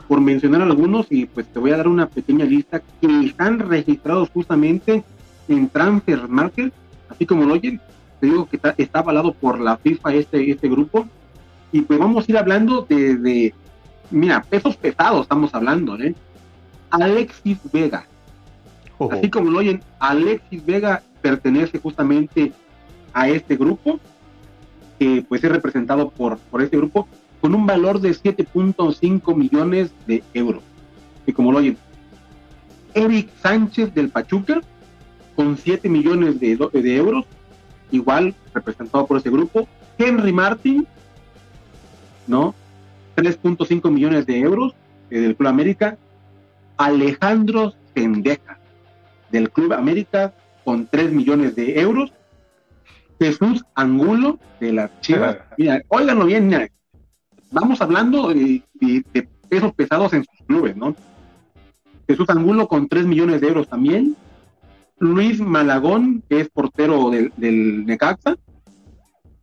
[0.08, 4.30] por mencionar algunos, y pues te voy a dar una pequeña lista que están registrados
[4.30, 5.04] justamente
[5.50, 6.74] en Transfer Market
[7.10, 7.80] así como lo oyen,
[8.20, 11.08] te digo que está, avalado por la FIFA este, este grupo,
[11.72, 13.54] y pues vamos a ir hablando de,
[14.10, 16.16] mira, pesos pesados estamos hablando, ¿eh?
[16.90, 18.08] Alexis Vega.
[19.12, 22.54] Así como lo oyen, Alexis Vega pertenece justamente
[23.14, 24.00] a este grupo,
[24.98, 27.08] que pues es representado por, por este grupo,
[27.42, 30.64] con un valor de 7.5 millones de euros.
[31.26, 31.78] Y como lo oyen,
[32.94, 34.62] Eric Sánchez del Pachuca,
[35.36, 37.26] con 7 millones de, de euros,
[37.92, 39.68] igual representado por ese grupo.
[40.00, 40.88] Henry Martin,
[42.28, 42.54] ¿no?
[43.16, 44.76] 3.5 millones de euros
[45.10, 45.98] eh, del Club América.
[46.78, 48.60] Alejandro Sendeja
[49.32, 52.14] del Club América con 3 millones de euros.
[53.20, 55.38] Jesús Angulo de la Chivas.
[55.58, 56.68] Mira, óiganlo bien, mira,
[57.52, 60.96] vamos hablando de, de, pesos pesados en sus clubes, ¿no?
[62.08, 64.16] Jesús Angulo con 3 millones de euros también.
[65.00, 68.36] Luis Malagón, que es portero del, del Necaxa,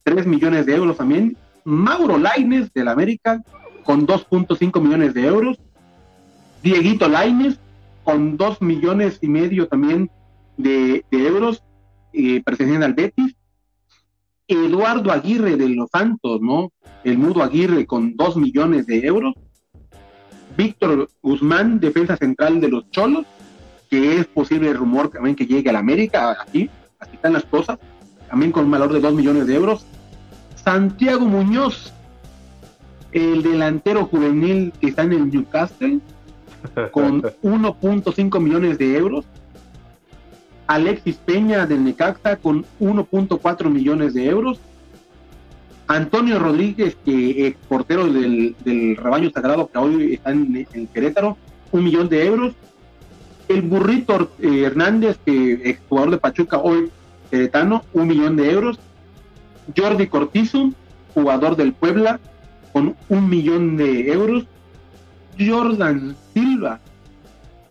[0.02, 1.36] 3 millones de euros también.
[1.64, 3.42] Mauro Laines del América,
[3.84, 5.58] con 2.5 millones de euros.
[6.62, 7.58] Dieguito Laines,
[8.04, 10.10] con dos millones y medio también
[10.56, 11.62] de, euros,
[12.12, 13.36] eh, perteneciente al Betis.
[14.46, 16.70] Eduardo Aguirre de los Santos, ¿no?
[17.02, 19.34] El Mudo Aguirre con dos millones de euros.
[20.56, 23.26] Víctor Guzmán, defensa central de los Cholos,
[23.90, 27.78] que es posible rumor también que llegue a la América, aquí, así están las cosas,
[28.28, 29.86] también con un valor de dos millones de euros.
[30.64, 31.92] Santiago Muñoz,
[33.12, 36.00] el delantero juvenil que está en el Newcastle,
[36.90, 39.26] con 1.5 millones de euros.
[40.66, 44.58] Alexis Peña del Necaxa con 1.4 millones de euros.
[45.86, 48.56] Antonio Rodríguez, que es portero del,
[48.96, 51.36] rebaño sagrado que hoy está en, Querétaro,
[51.72, 52.54] un millón de euros.
[53.48, 56.90] El burrito eh, Hernández, que es jugador de Pachuca, hoy
[57.30, 58.78] queretano, un millón de euros.
[59.76, 60.70] Jordi Cortizo,
[61.14, 62.20] jugador del Puebla,
[62.72, 64.46] con un millón de euros.
[65.38, 66.80] Jordan Silva,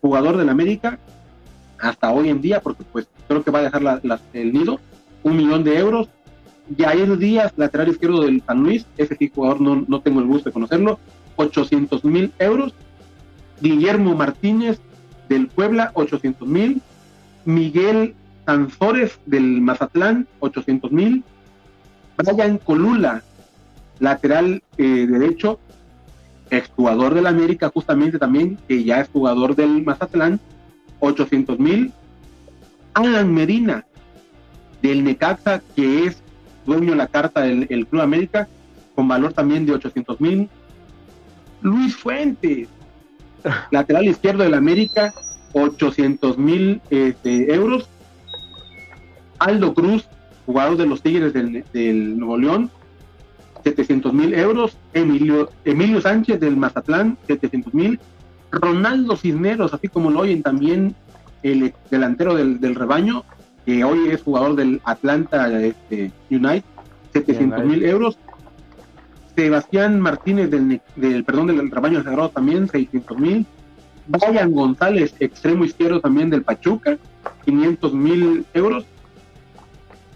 [0.01, 0.99] jugador del América,
[1.79, 4.01] hasta hoy en día, porque pues creo que va a dejar
[4.33, 4.79] el nido,
[5.23, 6.09] un millón de euros.
[6.77, 10.49] Jair Díaz, lateral izquierdo del San Luis, ese sí jugador no, no tengo el gusto
[10.49, 10.99] de conocerlo,
[11.35, 12.73] 800 mil euros.
[13.61, 14.79] Guillermo Martínez
[15.29, 16.81] del Puebla, 800 mil.
[17.45, 18.15] Miguel
[18.45, 21.23] Sanzores del Mazatlán, 800 mil.
[22.17, 23.23] Brian Colula,
[23.99, 25.59] lateral eh, derecho,
[26.49, 30.39] exjugador del América justamente también, que ya es jugador del Mazatlán,
[30.99, 31.91] 800 mil.
[32.93, 33.85] Alan Medina,
[34.81, 36.21] del Necaxa, que es
[36.65, 38.47] dueño de la carta del Club América,
[38.95, 40.49] con valor también de 800 mil.
[41.61, 42.67] Luis Fuentes,
[43.71, 45.13] lateral izquierdo del América,
[45.53, 47.89] 800 mil este, euros.
[49.39, 50.07] Aldo Cruz,
[50.45, 52.71] jugador de los Tigres del, del Nuevo León,
[53.63, 54.77] 700 mil euros.
[54.93, 57.99] Emilio, Emilio Sánchez del Mazatlán, 700 mil.
[58.51, 60.95] Ronaldo Cisneros, así como lo oyen también
[61.41, 63.23] el delantero del, rebaño,
[63.65, 66.63] que hoy es jugador del Atlanta este, United,
[67.13, 68.17] 700 mil euros.
[69.35, 73.45] Sebastián Martínez del, del perdón del rebaño sagrado también 600 mil.
[74.05, 76.97] Brian González, extremo izquierdo también del Pachuca,
[77.45, 78.85] 500 mil euros.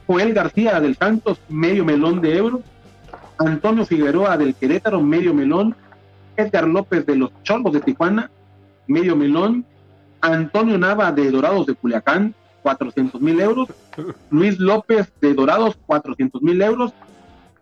[0.08, 2.62] Joel García del Santos, medio melón de euros.
[3.38, 5.76] Antonio Figueroa del Querétaro, medio melón.
[6.38, 8.32] Edgar López de los Cholos de Tijuana,
[8.88, 9.66] medio melón.
[10.22, 12.34] Antonio Nava de Dorados de Culiacán,
[12.64, 13.68] 400 mil euros.
[14.30, 16.93] Luis López de Dorados, 400 mil euros.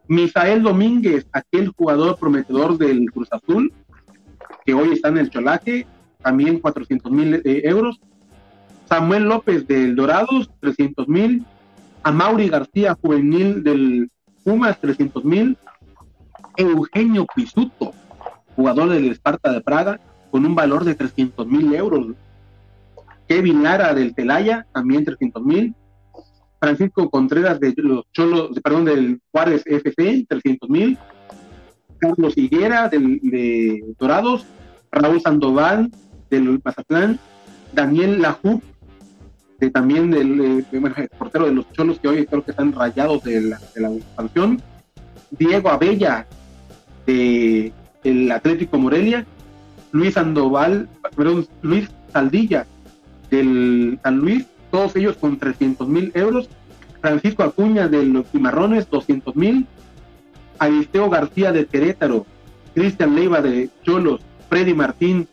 [0.07, 3.73] Misael Domínguez, aquel jugador prometedor del Cruz Azul,
[4.63, 5.87] que hoy está en el Cholaje,
[6.21, 7.99] también 400 mil eh, euros.
[8.87, 11.43] Samuel López del Dorados, 300 mil.
[12.11, 14.11] Mauri García, juvenil del
[14.43, 15.57] Pumas, 300 mil.
[16.57, 17.93] Eugenio Pisuto,
[18.55, 19.99] jugador del Esparta de Praga,
[20.31, 22.15] con un valor de 300 mil euros.
[23.27, 25.75] Kevin Lara del Telaya, también 300 mil.
[26.59, 30.97] Francisco Contreras de los Cholos, perdón, del Juárez FC, 300 mil.
[31.97, 34.45] Carlos Higuera del, de Dorados,
[34.91, 35.91] Raúl Sandoval
[36.29, 37.19] del Mazatlán,
[37.73, 38.61] Daniel Lajú,
[39.73, 40.65] también del
[41.17, 44.61] portero de los Cholos, que hoy creo que están rayados de la, de la expansión,
[45.31, 46.27] Diego Abella
[47.05, 49.25] de el Atlético Morelia,
[49.91, 52.65] Luis Sandoval, perdón, Luis Saldilla
[53.29, 56.49] del San Luis, todos ellos con 300 mil euros,
[57.01, 59.65] Francisco Acuña de los Cimarrones, 200 mil,
[60.59, 62.25] Aristeo García de Querétaro,
[62.73, 65.27] Cristian Leiva de Cholos, Freddy Martín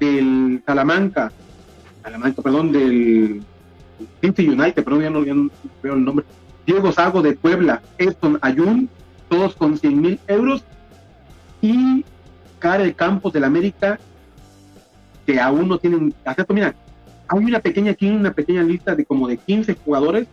[0.00, 1.30] del Salamanca,
[2.02, 3.42] Salamanca, perdón, del
[4.20, 5.50] City United, perdón, ya no,
[5.82, 6.24] veo el nombre,
[6.66, 8.88] Diego Sago de Puebla, Eston Ayun,
[9.28, 10.64] todos con 100 mil euros,
[11.62, 12.04] y
[12.58, 13.98] Karel Campos del América,
[15.24, 16.74] que aún no tienen, acepto, mira,
[17.28, 20.28] hay una pequeña aquí, una pequeña lista de como de 15 jugadores,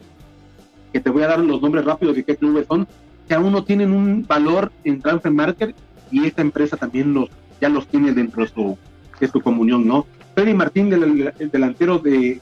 [0.91, 2.87] que te voy a dar los nombres rápidos de qué clubes son,
[3.27, 5.75] que aún no tienen un valor en Transfer Market
[6.11, 8.77] y esta empresa también los ya los tiene dentro de su,
[9.19, 10.05] de comunión, ¿no?
[10.35, 12.41] Freddy Martín, del, delantero de,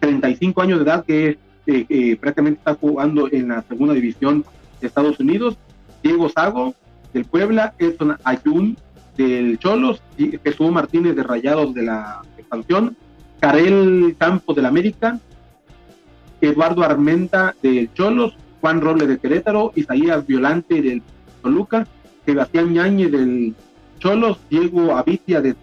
[0.00, 4.44] 35 años de edad, que eh, prácticamente está jugando en la segunda división
[4.80, 5.56] de Estados Unidos.
[6.02, 6.74] Diego Sago,
[7.12, 8.76] del Puebla, Edson Ayun,
[9.16, 12.96] del Cholos, Jesús Martínez de Rayados de la expansión,
[13.38, 15.18] Karel Campos del América,
[16.40, 21.02] Eduardo Armenta del Cholos, Juan Roble de Querétaro, Isaías Violante del
[21.42, 21.86] Toluca,
[22.24, 23.54] Sebastián Ñañez del
[23.98, 25.54] Cholos, Diego Avitia de,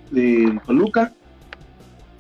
[0.66, 1.14] Toluca,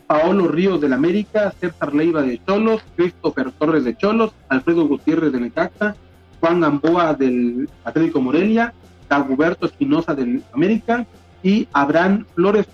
[0.07, 5.41] Paolo Ríos del América, César Leiva de Cholos, Christopher Torres de Cholos, Alfredo Gutiérrez de
[5.41, 5.95] Necaxa,
[6.39, 8.73] Juan Gamboa del Atlético Morelia,
[9.09, 11.05] Dagoberto Espinosa del América
[11.43, 12.67] y Abraham Flores.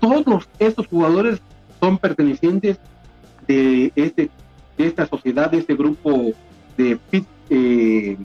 [0.00, 1.40] Todos estos jugadores
[1.80, 2.78] son pertenecientes
[3.46, 4.30] de, este,
[4.76, 6.32] de esta sociedad, de este grupo
[6.76, 8.16] de Pit, eh,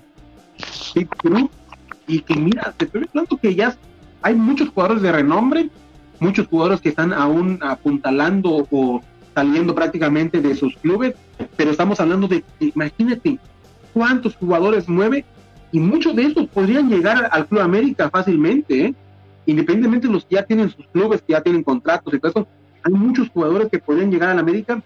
[2.07, 3.75] y que mira, te estoy hablando que ya
[4.21, 5.69] hay muchos jugadores de renombre,
[6.19, 9.01] muchos jugadores que están aún apuntalando o
[9.33, 11.15] saliendo prácticamente de sus clubes,
[11.55, 13.39] pero estamos hablando de, imagínate,
[13.93, 15.25] cuántos jugadores mueve
[15.71, 18.95] y muchos de estos podrían llegar al Club América fácilmente, ¿eh?
[19.45, 22.47] independientemente de los que ya tienen sus clubes, que ya tienen contratos y todo eso,
[22.83, 24.81] hay muchos jugadores que podrían llegar al América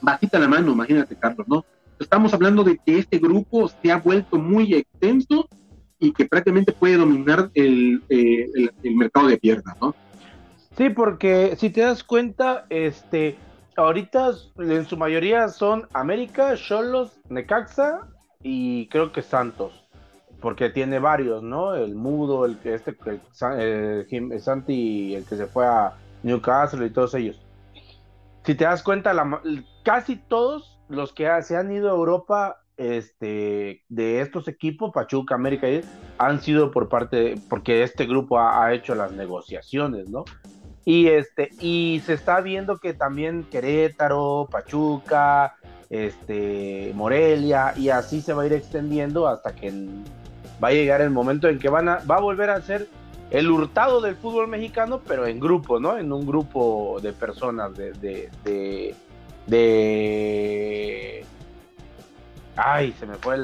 [0.00, 1.64] bajita la mano, imagínate, Carlos, ¿no?
[1.98, 5.46] Estamos hablando de que este grupo se ha vuelto muy extenso
[5.98, 8.46] y que prácticamente puede dominar el, eh,
[8.82, 9.94] el, mercado de piernas, ¿no?
[10.80, 13.36] Sí, porque si te das cuenta, este,
[13.76, 18.08] ahorita en su mayoría son América, Cholos, Necaxa
[18.42, 19.86] y creo que Santos,
[20.40, 21.74] porque tiene varios, ¿no?
[21.74, 27.12] El Mudo, el que este, el, Santi, el que se fue a Newcastle y todos
[27.12, 27.44] ellos.
[28.46, 29.42] Si te das cuenta, la,
[29.84, 35.66] casi todos los que se han ido a Europa este, de estos equipos, Pachuca, América,
[36.16, 40.24] han sido por parte, porque este grupo ha, hecho las negociaciones, ¿no?
[40.84, 45.56] Y, este, y se está viendo que también Querétaro, Pachuca,
[45.90, 49.72] este, Morelia, y así se va a ir extendiendo hasta que
[50.62, 52.88] va a llegar el momento en que van a, va a volver a ser
[53.30, 55.96] el hurtado del fútbol mexicano, pero en grupo, ¿no?
[55.98, 58.94] En un grupo de personas, de, de, de,
[59.46, 61.24] de
[62.56, 63.36] ay, se me fue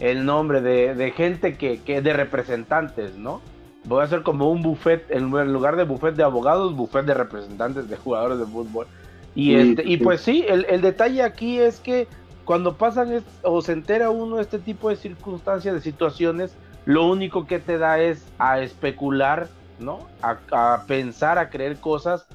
[0.00, 3.42] el, nombre de, gente que, que, de representantes, ¿no?
[3.84, 7.88] Voy a hacer como un buffet, en lugar de buffet de abogados, buffet de representantes
[7.88, 8.86] de jugadores de fútbol.
[9.34, 12.08] Y, este, y pues sí, el, detalle aquí es que
[12.44, 16.52] cuando pasan o se entera uno este tipo de circunstancias, de situaciones,
[16.84, 20.00] lo único que te da es a especular, ¿no?
[20.20, 22.26] A, pensar, a creer cosas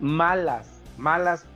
[0.00, 1.46] malas, malas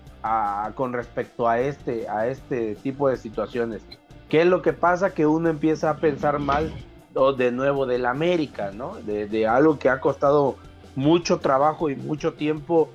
[0.75, 3.83] con respecto a este, a este tipo de situaciones.
[4.29, 5.13] ¿Qué es lo que pasa?
[5.13, 6.73] Que uno empieza a pensar mal
[7.15, 8.97] de nuevo del América, ¿no?
[8.97, 10.57] De, algo que ha costado
[10.97, 12.91] mucho trabajo y mucho tiempo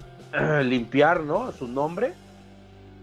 [0.64, 1.52] limpiar, ¿no?
[1.52, 2.14] Su nombre.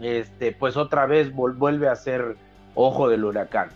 [0.01, 2.37] Este, pues otra vez vuelve a ser
[2.75, 3.71] ojo del huracán.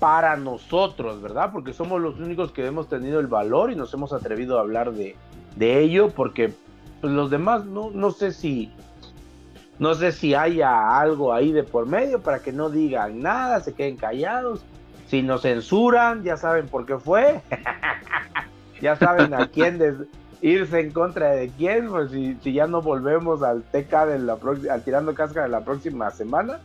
[0.00, 1.50] para nosotros, ¿verdad?
[1.52, 4.92] Porque somos los únicos que hemos tenido el valor y nos hemos atrevido a hablar
[4.92, 5.16] de,
[5.56, 6.52] de ello, porque
[7.00, 8.70] pues, los demás no, no sé si
[9.78, 13.74] no sé si haya algo ahí de por medio para que no digan nada, se
[13.74, 14.62] queden callados.
[15.14, 17.40] Si nos censuran, ya saben por qué fue.
[18.82, 20.08] ya saben a quién
[20.42, 24.36] irse en contra de quién, pues si, ya no volvemos al TK de la
[24.72, 26.58] al tirando casca de la próxima semana.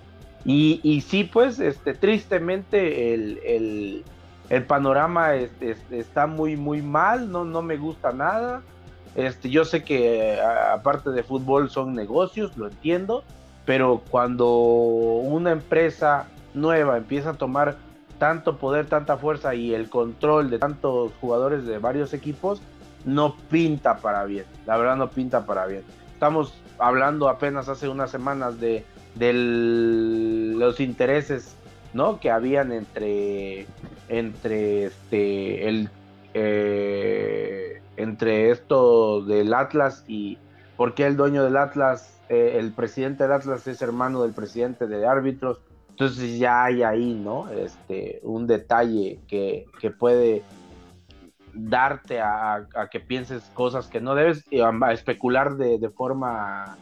[0.46, 4.04] Y, y sí, pues, este, tristemente el,
[4.68, 8.64] panorama está muy, muy mal, no, no me gusta nada.
[9.14, 10.42] Este, yo sé que
[10.74, 13.24] aparte de fútbol son negocios, lo entiendo,
[13.66, 16.26] pero cuando una empresa
[16.56, 17.78] nueva empieza a tomar
[18.20, 22.62] tanto poder, tanta fuerza y el control de tantos jugadores de varios equipos,
[23.06, 24.46] no pinta para bien.
[24.68, 25.84] La verdad no pinta para bien.
[26.14, 28.86] Estamos hablando apenas hace unas semanas de,
[29.18, 31.56] los intereses
[31.94, 32.20] ¿no?
[32.20, 33.66] que habían entre,
[34.10, 35.90] entre este, el
[36.34, 40.38] eh, entre esto del Atlas y
[40.78, 44.88] por qué el dueño del Atlas, eh, el presidente del Atlas es hermano del presidente
[44.88, 45.60] de árbitros.
[46.00, 47.50] Entonces ya hay ahí, ¿no?
[47.50, 49.66] Este, un detalle que,
[50.00, 50.44] puede
[51.54, 56.78] darte a, que pienses cosas que no debes, a especular de, forma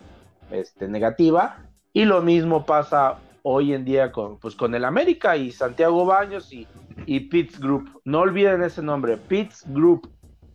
[0.52, 1.58] este, negativa.
[1.94, 6.54] Y lo mismo pasa hoy en día con, pues, con el América y Santiago Baños
[6.54, 6.68] y,
[7.08, 8.00] y Pitts Group.
[8.06, 10.12] No olviden ese nombre, Pitts Group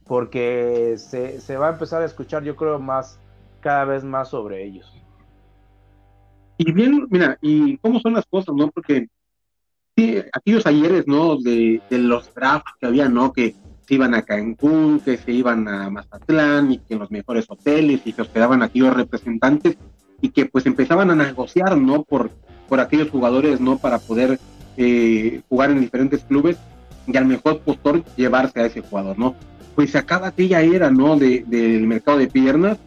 [0.06, 3.18] porque se, va a empezar a escuchar, yo creo, más,
[3.60, 4.92] cada vez más sobre ellos.
[6.64, 8.70] Y bien, mira, y cómo son las cosas, ¿no?
[8.70, 9.08] Porque
[9.96, 11.36] sí, aquellos ayeres, ¿no?
[11.36, 13.32] De, los drafts que había, ¿no?
[13.32, 17.46] Que se iban a Cancún, que se iban a Mazatlán y que en los mejores
[17.48, 19.76] hoteles y que hospedaban aquellos representantes
[20.20, 22.04] y que pues empezaban a negociar, ¿no?
[22.04, 22.30] Por,
[22.68, 23.78] por aquellos jugadores, ¿no?
[23.78, 24.38] Para poder
[24.76, 26.58] eh, jugar en diferentes clubes
[27.08, 29.34] y al mejor postor llevarse a ese jugador, ¿no?
[29.74, 31.16] pues se acaba aquella era, ¿no?
[31.16, 32.78] De, del mercado de piernas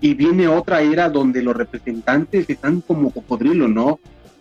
[0.00, 3.98] y viene otra era donde los representantes están como cocodrilo, ¿no?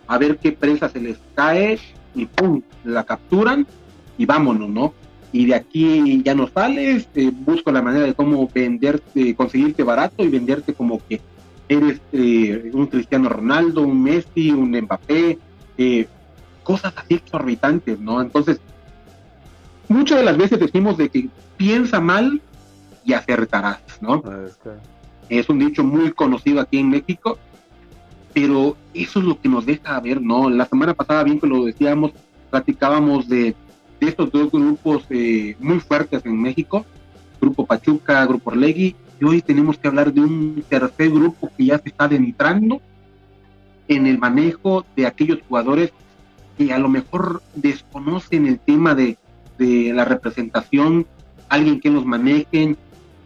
[0.08, 1.80] A ver qué presa se les cae
[2.16, 2.62] y ¡pum!
[2.84, 3.68] La capturan
[4.18, 4.94] y vámonos, ¿no?
[5.32, 10.24] Y de aquí ya no sales, eh, busco la manera de cómo venderte, conseguirte barato
[10.24, 11.22] y venderte como que
[11.68, 15.38] eres eh, un Cristiano Ronaldo, un Messi, un Mbappé,
[15.78, 16.08] eh,
[16.64, 18.22] cosas así exorbitantes, ¿no?
[18.22, 18.60] Entonces,
[19.88, 22.42] muchas de las veces decimos de que piensa mal
[23.06, 24.24] y acertarás, ¿no?
[25.30, 27.38] Es un dicho muy conocido aquí en México,
[28.34, 30.50] pero eso es lo que nos deja ver, ¿no?
[30.50, 32.12] La semana pasada, bien que lo decíamos,
[32.50, 33.56] platicábamos de,
[34.00, 36.86] estos dos grupos eh, muy fuertes en México,
[37.42, 41.78] Grupo Pachuca, Grupo Orlegui, y hoy tenemos que hablar de un tercer grupo que ya
[41.80, 42.82] se está adentrando
[43.88, 45.92] en el manejo de aquellos jugadores
[46.58, 49.18] que a lo mejor desconocen el tema de,
[49.58, 51.06] de la representación,
[51.50, 52.78] alguien que los manejen,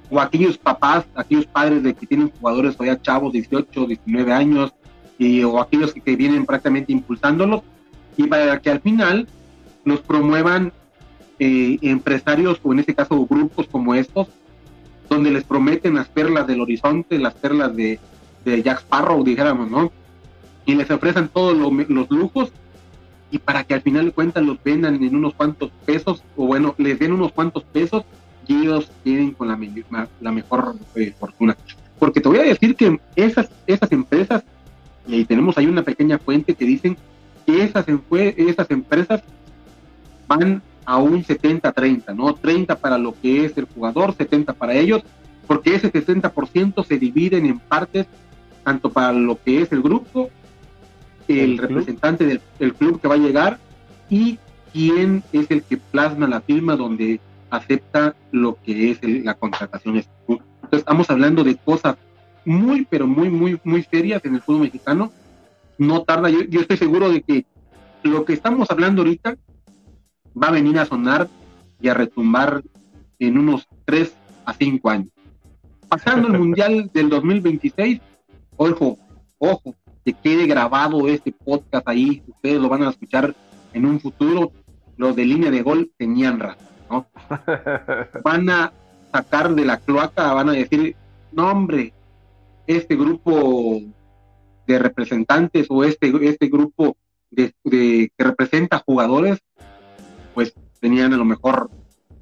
[0.10, 4.74] o aquellos papás, aquellos padres de que tienen jugadores todavía chavos, 18, 19 años,
[5.18, 7.62] y, o aquellos que, vienen prácticamente impulsándolos,
[8.18, 9.28] y para que al final
[9.86, 10.72] los promuevan
[11.40, 14.28] eh, empresarios o en este caso grupos como estos,
[15.10, 18.00] donde les prometen las perlas del horizonte, las perlas de,
[18.46, 19.92] Jack Sparrow, dijéramos, ¿no?
[20.66, 22.52] Y les ofrecen todos los lujos
[23.34, 26.76] y para que al final de cuentas los vendan en unos cuantos pesos, o bueno,
[26.78, 28.04] les den unos cuantos pesos
[28.48, 29.58] ellos tienen con la,
[30.22, 31.56] la mejor eh, fortuna.
[32.00, 34.44] Porque te voy a decir que esas, esas empresas,
[35.08, 36.98] y ahí tenemos ahí una pequeña fuente que dicen
[37.46, 37.86] que esas,
[38.38, 39.22] esas empresas
[40.28, 42.34] van a un 70-30, ¿no?
[42.34, 45.02] 30 para lo que es el jugador, 70 para ellos,
[45.48, 48.08] porque ese 60% se dividen en partes,
[48.64, 50.30] tanto para lo que es el grupo,
[51.28, 52.26] el, representante
[52.60, 53.60] del, club que va a llegar
[54.10, 54.38] y
[54.72, 57.20] quién es el que plasma la firma donde
[57.54, 60.04] acepta lo que es la contratación.
[60.28, 61.98] Entonces estamos hablando de cosas
[62.46, 65.12] muy, pero muy, muy, muy serias en el fútbol mexicano.
[65.78, 67.46] No tarda, yo, yo estoy seguro de que
[68.02, 69.38] lo que estamos hablando ahorita
[70.42, 71.28] va a venir a sonar
[71.80, 72.64] y a retumbar
[73.20, 74.14] en unos 3
[74.46, 75.10] a 5 años.
[75.88, 78.02] Pasando el Mundial del 2026,
[78.58, 78.98] ojo,
[79.38, 83.36] ojo, que quede grabado este podcast ahí, ustedes lo van a escuchar
[83.74, 84.52] en un futuro,
[84.98, 86.73] los de línea de gol tenían razón,
[88.24, 88.74] Van a
[89.12, 90.96] sacar de la cloaca, van a decir,
[91.32, 91.94] no hombre,
[92.68, 93.82] este grupo
[94.66, 96.96] de representantes o este, este grupo
[97.30, 99.40] de, que representa jugadores
[100.34, 101.70] pues tenían a lo mejor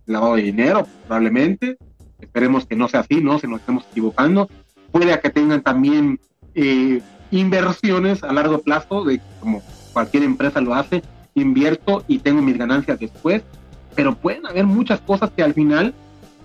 [0.06, 1.78] lavado de dinero, probablemente.
[2.20, 3.40] Esperemos que no sea así, ¿no?
[3.40, 4.50] Se nos estemos equivocando.
[4.92, 6.20] Puede que tengan también
[6.54, 7.02] eh,
[7.32, 9.62] inversiones a largo plazo, de como
[9.94, 11.02] cualquier empresa lo hace,
[11.34, 13.44] invierto y tengo mis ganancias después,
[13.96, 15.94] pero pueden haber muchas cosas que al final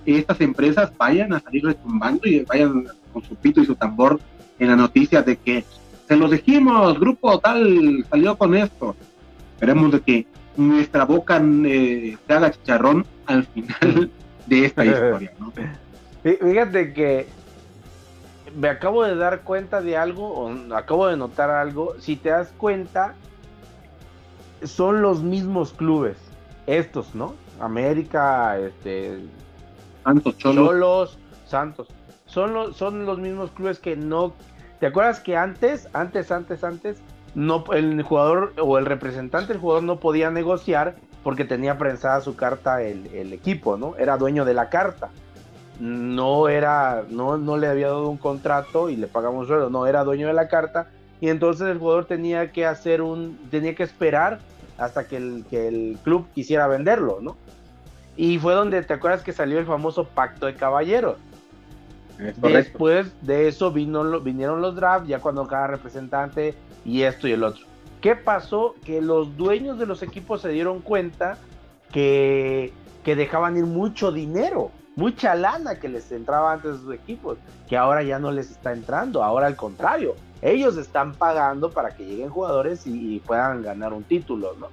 [0.05, 4.21] estas empresas vayan a salir retumbando y vayan con su pito y su tambor
[4.59, 5.65] en la noticia de que
[6.07, 8.95] se los dijimos, grupo tal salió con esto.
[9.55, 10.27] Esperemos de que
[10.57, 14.11] nuestra boca eh, se haga chicharrón al final
[14.47, 15.53] de esta historia, ¿no?
[16.23, 17.27] Fíjate que
[18.57, 21.95] me acabo de dar cuenta de algo, o acabo de notar algo.
[22.01, 23.15] Si te das cuenta,
[24.63, 26.17] son los mismos clubes.
[26.67, 27.35] Estos, ¿no?
[27.61, 29.21] América, este.
[30.05, 31.19] Santos, Cholos.
[31.47, 31.89] Santos.
[32.27, 34.33] Son los, son los mismos clubes que no.
[34.81, 37.01] ¿Te acuerdas que antes, antes, antes, antes,
[37.35, 42.37] no, el jugador o el representante del jugador no podía negociar porque tenía prensada su
[42.37, 43.97] carta el, equipo, ¿no?
[43.97, 45.11] Era dueño de la carta.
[45.81, 50.05] No era, no, no le había dado un contrato y le pagamos sueldo, no, era
[50.05, 50.89] dueño de la carta.
[51.21, 54.39] Y entonces el jugador tenía que hacer un, tenía que esperar
[54.79, 57.37] hasta que el, que el club quisiera venderlo, ¿no?
[58.17, 61.19] Y fue donde te acuerdas que salió el famoso pacto de caballeros.
[62.39, 66.55] Después de eso vino, vinieron los drafts, ya cuando cada representante
[66.85, 67.67] y esto y el otro.
[68.01, 68.75] ¿Qué pasó?
[68.85, 71.37] Que los dueños de los equipos se dieron cuenta
[71.93, 72.73] que,
[73.05, 77.39] que dejaban ir mucho dinero, mucha lana que les entraba antes de sus equipos,
[77.69, 82.05] que ahora ya no les está entrando, ahora al contrario, ellos están pagando para que
[82.05, 84.69] lleguen jugadores y, puedan ganar un título, ¿no?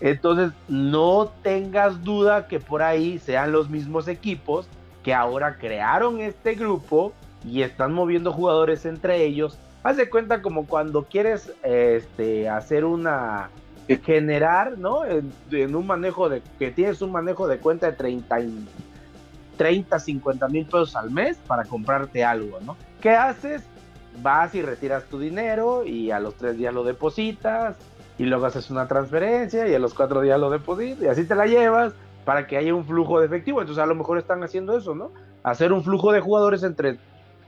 [0.00, 4.66] Entonces, no tengas duda que por ahí sean los mismos equipos
[5.02, 7.12] que ahora crearon este grupo
[7.44, 13.50] y están moviendo jugadores entre ellos haz de cuenta como cuando quieres este, hacer una
[14.04, 15.02] generar, ¿no?
[15.04, 18.36] En, un manejo de que tienes un manejo de cuenta de 30,
[19.60, 22.78] 30 50 mil pesos al mes para comprarte algo, ¿no?
[23.02, 23.62] ¿Qué haces?
[24.22, 27.76] Vas y retiras tu dinero y a los tres días lo depositas
[28.16, 31.34] y luego haces una transferencia y a los cuatro días lo depositas y así te
[31.34, 31.92] la llevas
[32.24, 33.60] para que haya un flujo de efectivo.
[33.60, 35.10] Entonces a lo mejor están haciendo eso, ¿no?
[35.42, 36.98] Hacer un flujo de jugadores entre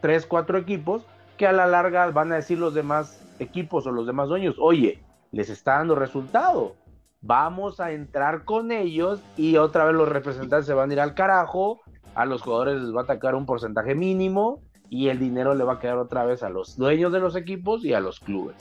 [0.03, 1.07] tres, cuatro equipos
[1.39, 5.03] que a la larga van a decir los demás equipos o los demás dueños, oye,
[5.31, 6.77] les está dando resultado,
[7.23, 11.15] vamos a entrar con ellos y otra vez los representantes se van a ir al
[11.15, 11.81] carajo,
[12.15, 15.75] a los jugadores les va a atacar un porcentaje mínimo y el dinero le va
[15.75, 18.57] a quedar otra vez a los dueños de los equipos y a los clubes.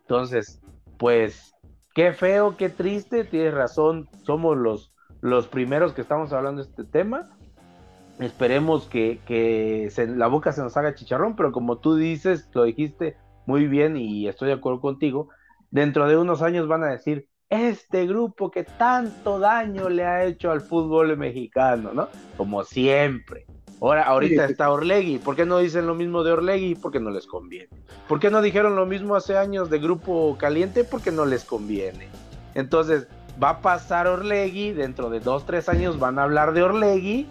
[0.00, 0.60] Entonces,
[0.98, 1.54] pues,
[1.94, 6.84] qué feo, qué triste, tienes razón, somos los, los primeros que estamos hablando de este
[6.84, 7.28] tema,
[8.18, 13.16] esperemos que, que la boca se nos haga chicharrón, pero como tú dices, lo dijiste
[13.46, 15.28] muy bien y estoy de acuerdo contigo,
[15.70, 20.50] dentro de unos años van a decir, este grupo que tanto daño le ha hecho
[20.50, 22.08] al fútbol mexicano, ¿no?
[22.36, 23.46] Como siempre.
[23.80, 25.18] Ahora, ahorita está Orlegui.
[25.18, 26.74] ¿Por qué no dicen lo mismo de Orlegui?
[26.74, 27.68] Porque no les conviene.
[28.08, 30.84] ¿Por qué no dijeron lo mismo hace años de Grupo Caliente?
[30.84, 32.08] Porque no les conviene.
[32.54, 33.08] Entonces,
[33.42, 37.26] va a pasar Orlegui, dentro de dos, tres años van a hablar de Orlegui,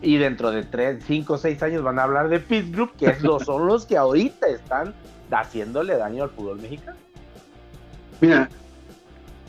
[0.00, 3.18] y dentro de tres, cinco, seis años van a hablar de Pit Group, que es
[3.44, 4.94] son los que ahorita están
[5.30, 6.96] haciéndole daño al fútbol mexicano.
[8.20, 8.48] Mira,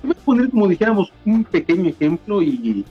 [0.04, 2.86] voy a poner como dijéramos un pequeño ejemplo y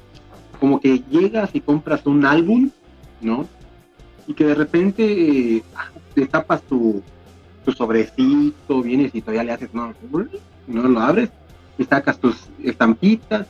[0.61, 2.71] como que llegas y compras un álbum
[3.21, 3.47] ¿no?
[4.27, 7.03] Y que de repente eh, tapas tu,
[7.65, 9.95] tu sobrecito, vienes y todavía le haces, no,
[10.67, 11.31] no lo abres,
[11.79, 13.47] y sacas tus estampitas,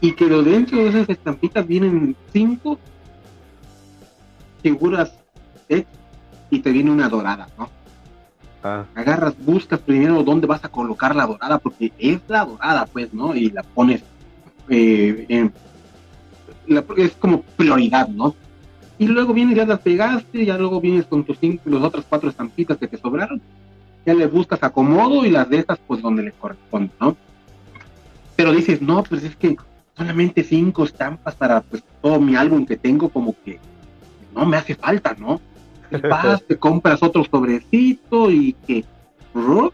[0.00, 2.78] y que lo dentro de esas estampitas vienen cinco
[4.62, 5.14] figuras
[6.50, 7.70] y te viene una dorada, ¿no?
[8.94, 13.34] Agarras, buscas primero dónde vas a colocar la dorada, porque es la dorada, pues, ¿no?
[13.34, 14.02] Y la pones
[14.68, 15.50] eh,
[16.96, 18.34] es como prioridad, ¿no?
[18.98, 22.30] y luego vienes, ya las pegaste, ya luego vienes con tus cinco, los otras cuatro
[22.30, 23.40] estampitas que te sobraron,
[24.04, 27.16] ya le buscas acomodo y las dejas pues donde les corresponde, ¿no?
[28.36, 29.56] Pero dices, no, pues es que
[29.96, 33.58] solamente cinco estampas para pues todo mi álbum que tengo, como que
[34.34, 35.40] no me hace falta, ¿no?
[35.90, 38.84] Vas, te compras otro sobrecito y que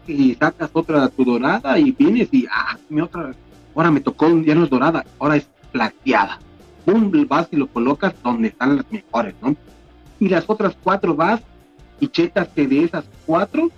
[0.07, 3.33] y sacas otra tu dorada y vienes y ah, mi otra,
[3.73, 6.37] ahora me tocó, ya no es dorada, ahora es plateada
[6.85, 9.55] boom, vas y lo colocas donde están las mejores, ¿no?
[10.19, 11.41] Y las otras cuatro vas
[11.99, 13.69] y checas que de esas cuatro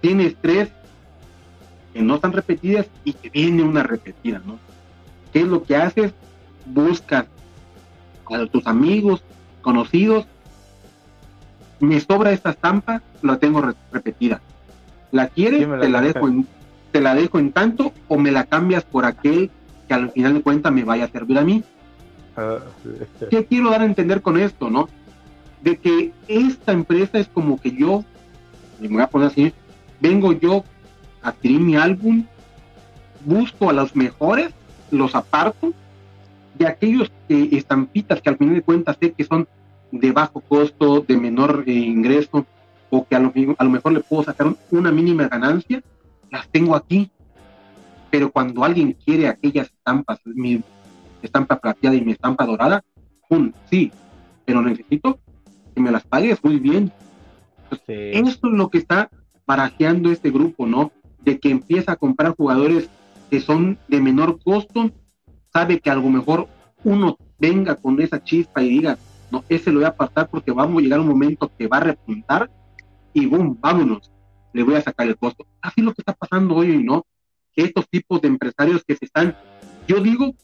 [0.00, 0.70] tienes tres
[1.92, 4.58] que no están repetidas y que viene una repetida, ¿no?
[5.32, 6.12] ¿Qué es lo que haces?
[6.66, 7.26] Buscas
[8.30, 9.22] a tus amigos,
[9.62, 10.26] conocidos,
[11.80, 13.62] me sobra esta estampa, la tengo
[13.92, 14.40] repetida.
[15.12, 15.60] ¿La quieres?
[15.80, 16.46] te la dejo en,
[16.92, 19.50] te la dejo en tanto o me la cambias por aquel
[19.86, 21.62] que al final de cuentas me vaya a servir a mí.
[22.36, 22.58] Ah,
[23.30, 24.88] ¿Qué quiero dar a entender con esto, no?
[25.62, 28.04] De que esta empresa es como que yo,
[28.80, 29.52] me voy a poner así,
[30.00, 30.64] vengo yo,
[31.22, 32.24] a adquirir mi álbum,
[33.24, 34.50] busco a los mejores,
[34.90, 35.72] los aparto,
[36.54, 39.48] de aquellos que estampitas que al final de cuentas sé que son
[39.98, 42.46] de bajo costo, de menor eh, ingreso,
[42.90, 45.82] o que a lo, a lo mejor le puedo sacar una mínima ganancia,
[46.30, 47.10] las tengo aquí.
[48.10, 50.62] Pero cuando alguien quiere aquellas estampas, mi
[51.22, 52.84] estampa plateada y mi estampa dorada,
[53.28, 53.52] ¡pum!
[53.70, 53.90] Sí,
[54.44, 55.18] pero necesito
[55.74, 56.92] que me las pagues muy bien.
[57.70, 59.10] Esto es lo que está
[59.46, 60.92] barajeando este grupo, ¿no?
[61.22, 62.88] De que empieza a comprar jugadores
[63.30, 64.90] que son de menor costo,
[65.52, 66.48] sabe que a lo mejor
[66.84, 68.98] uno venga con esa chispa y diga,
[69.30, 71.80] no, ese lo voy a apartar porque vamos a llegar un momento que va a
[71.80, 72.50] repuntar
[73.12, 74.12] y boom, vámonos,
[74.52, 75.46] le voy a sacar el costo.
[75.60, 77.06] Así es lo que está pasando hoy, ¿no?
[77.56, 79.36] estos tipos de empresarios que se están,
[79.86, 80.34] yo digo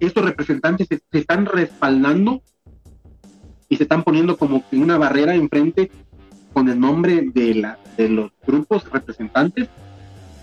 [0.00, 2.42] estos representantes se, están respaldando
[3.68, 5.90] y se están poniendo como que una barrera enfrente
[6.52, 9.68] con el nombre de, la, de los grupos representantes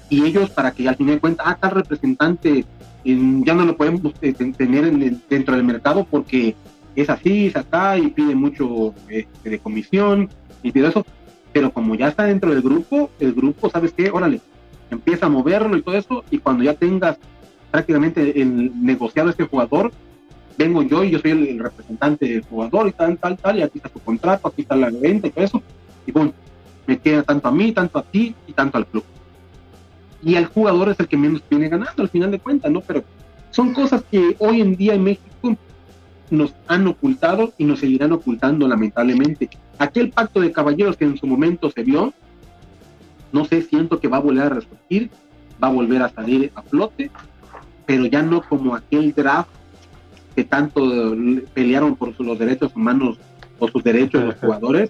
[0.10, 2.66] y ellos para que al final de cuentas, ah, tal representante
[3.04, 4.92] ya no lo podemos eh, tener
[5.28, 6.56] dentro del mercado porque
[6.96, 10.30] es así, es acá y pide mucho este, de comisión
[10.64, 11.06] y todo eso,
[11.54, 14.10] pero como ya está dentro del grupo, el grupo, ¿sabes qué?
[14.10, 14.42] Órale,
[14.89, 17.18] empieza a moverlo y todo eso y cuando ya tengas
[17.72, 19.92] prácticamente el negociado este jugador,
[20.58, 23.78] vengo yo y yo soy el, representante del jugador y tal, tal, tal, y aquí
[23.78, 25.64] está tu contrato, aquí está la venta y todo eso,
[26.06, 26.34] y bueno,
[26.86, 29.04] me queda tanto a mí, tanto a ti y tanto al club.
[30.24, 32.82] Y el jugador es el que menos viene ganando al final de cuentas, ¿no?
[32.82, 33.04] Pero
[33.50, 35.58] son cosas que hoy en día en México
[36.32, 39.50] nos han ocultado y nos seguirán ocultando lamentablemente.
[39.78, 42.14] Aquel pacto de caballeros que en su momento se vio,
[43.32, 45.12] no sé, siento que va a volver a resurgir,
[45.64, 47.12] va a volver a salir a flote
[47.92, 49.50] pero ya no como aquel draft
[50.34, 51.14] que tanto
[51.54, 53.18] pelearon por los derechos humanos
[53.60, 54.90] o sus derechos de los jugadores,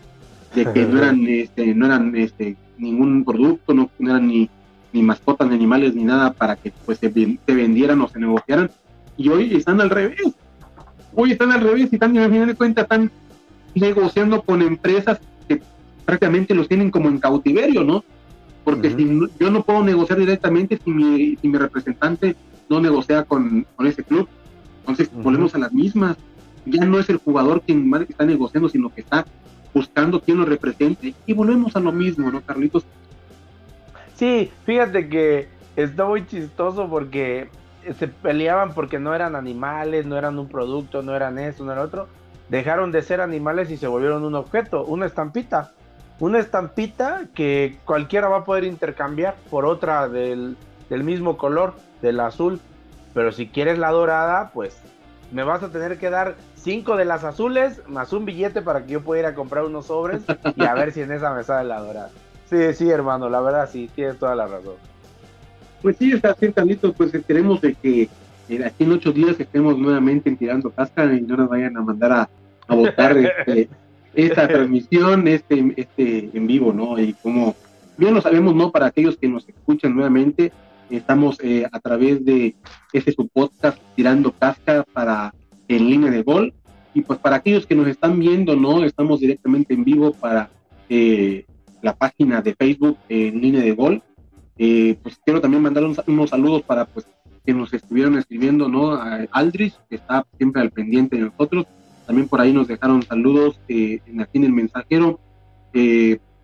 [0.53, 4.49] de que no eran, este, no eran este, ningún producto, no, eran ni,
[4.93, 7.09] ni mascotas ni animales ni nada para que pues se,
[7.47, 8.69] vendieran o se negociaran.
[9.17, 10.35] Y hoy están al revés.
[11.13, 13.11] Hoy están al revés y están, a final de cuentas, están
[13.75, 15.61] negociando con empresas que
[16.05, 18.03] prácticamente los tienen como en cautiverio, ¿no?
[18.63, 22.35] Porque si yo no puedo negociar directamente si mi, si mi representante
[22.69, 24.27] no negocia con, ese club.
[24.79, 26.17] Entonces volvemos a las mismas.
[26.65, 29.25] Ya no es el jugador quien está negociando, sino que está
[29.73, 32.85] buscando quien lo represente y volvemos a lo mismo, ¿no, Carlitos?
[34.15, 37.49] Sí, fíjate que está muy chistoso porque
[37.97, 41.81] se peleaban porque no eran animales, no eran un producto, no eran eso, no era
[41.81, 42.07] otro.
[42.49, 45.71] dejaron de ser animales y se volvieron un objeto, una estampita.
[46.19, 50.55] Una estampita que cualquiera va a poder intercambiar por otra del,
[50.89, 52.59] del mismo color, del azul.
[53.13, 54.79] Pero si quieres la dorada, pues
[55.31, 58.93] me vas a tener que dar cinco de las azules más un billete para que
[58.93, 60.21] yo pueda ir a comprar unos sobres
[60.55, 62.11] y a ver si en esa me sale la dorada.
[62.49, 64.75] Sí, sí, hermano, la verdad sí, tienes toda la razón.
[65.81, 66.49] Pues sí, está así,
[66.95, 68.09] pues esperemos de que
[68.49, 72.11] eh, aquí en ocho días estemos nuevamente tirando casca y no nos vayan a mandar
[72.11, 72.29] a,
[72.67, 73.69] a votar este,
[74.13, 76.99] esta transmisión, este, este en vivo, ¿no?
[76.99, 77.55] Y como
[77.97, 78.71] bien lo sabemos, ¿no?
[78.71, 80.51] Para aquellos que nos escuchan nuevamente,
[80.89, 82.55] estamos eh, a través de
[82.93, 85.33] este su podcast Tirando Casca para
[85.67, 86.53] en línea de gol.
[86.93, 88.83] Y pues para aquellos que nos están viendo, ¿no?
[88.83, 90.49] Estamos directamente en vivo para
[90.89, 91.45] eh,
[91.81, 94.03] la página de Facebook en línea de gol.
[94.63, 97.07] Eh, pues quiero también mandar unos saludos para pues
[97.43, 98.93] que nos estuvieron escribiendo, ¿no?
[98.93, 101.65] A Aldrich, que está siempre al pendiente de nosotros.
[102.05, 105.19] También por ahí nos dejaron saludos eh, en, aquí en el mensajero.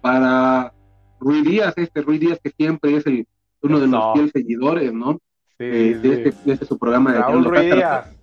[0.02, 0.74] para
[1.20, 3.28] Ruiz Díaz, este Ruiz Díaz que siempre es el,
[3.62, 5.20] uno de los fieles seguidores, ¿no?
[5.60, 8.18] de, Este, de, este, su programa de Raúl Ruiz Díaz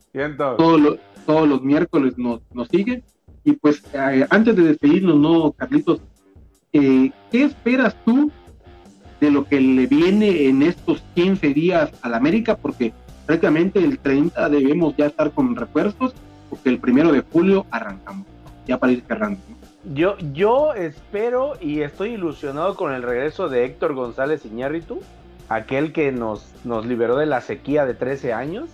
[0.57, 3.05] todos los, todos los miércoles nos, nos siguen.
[3.45, 6.01] Y pues eh, antes de despedirnos, ¿no, Carlitos?
[6.72, 8.32] Eh, ¿Qué esperas tú
[9.20, 12.56] de lo que le viene en estos 15 días a la América?
[12.56, 12.92] Porque
[13.26, 16.14] prácticamente el 30 debemos ya estar con refuerzos,
[16.50, 18.26] porque el primero de julio arrancamos,
[18.66, 19.40] ya para ir cerrando.
[19.92, 25.00] Yo, yo espero y estoy ilusionado con el regreso de Héctor González Iñárritu,
[25.48, 28.70] aquel que nos, nos liberó de la sequía de 13 años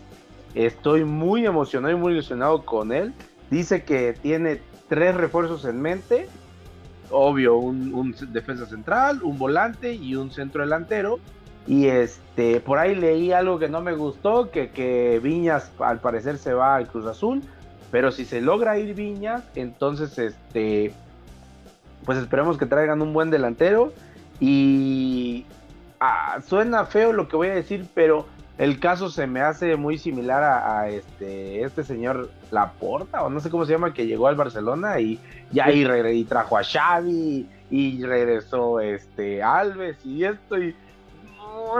[0.54, 3.12] Estoy muy emocionado y muy ilusionado con él.
[3.50, 6.28] Dice que tiene tres refuerzos en mente.
[7.10, 11.18] Obvio, un, defensa central, un volante y un centro delantero.
[11.66, 16.38] Y este, por ahí leí algo que no me gustó, que, que Viñas al parecer
[16.38, 17.42] se va al Cruz Azul.
[17.90, 20.92] Pero si se logra ir Viñas, entonces este,
[22.04, 23.92] pues esperemos que traigan un buen delantero.
[24.38, 25.44] Y
[25.98, 28.26] ah, suena feo lo que voy a decir, pero
[28.60, 33.48] el caso se me hace muy similar a, este, este señor Laporta, o no sé
[33.48, 35.18] cómo se llama, que llegó al Barcelona y
[35.50, 40.76] ya y, trajo a Xavi y regresó este Alves y esto y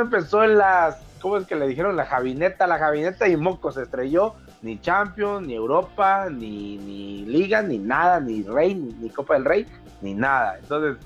[0.01, 1.97] empezó en las, ¿cómo es que le dijeron?
[1.97, 7.61] La Javineta, la Javineta y Moco se estrelló, ni Champions, ni Europa, ni, ni Liga,
[7.61, 9.67] ni nada, ni Rey, ni Copa del Rey,
[10.01, 10.57] ni nada.
[10.59, 10.97] Entonces,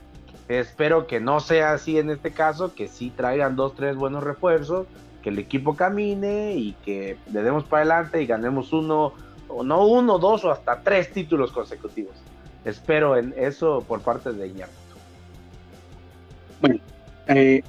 [0.46, 4.86] espero que no sea así en este caso, que sí traigan dos, tres buenos refuerzos
[5.24, 9.14] que el equipo camine y que le demos para adelante y ganemos uno,
[9.48, 12.12] o no uno, dos o hasta tres títulos consecutivos.
[12.62, 14.78] Espero en eso por parte de Iñárritu.
[16.60, 16.78] Bueno,
[17.26, 17.62] eh,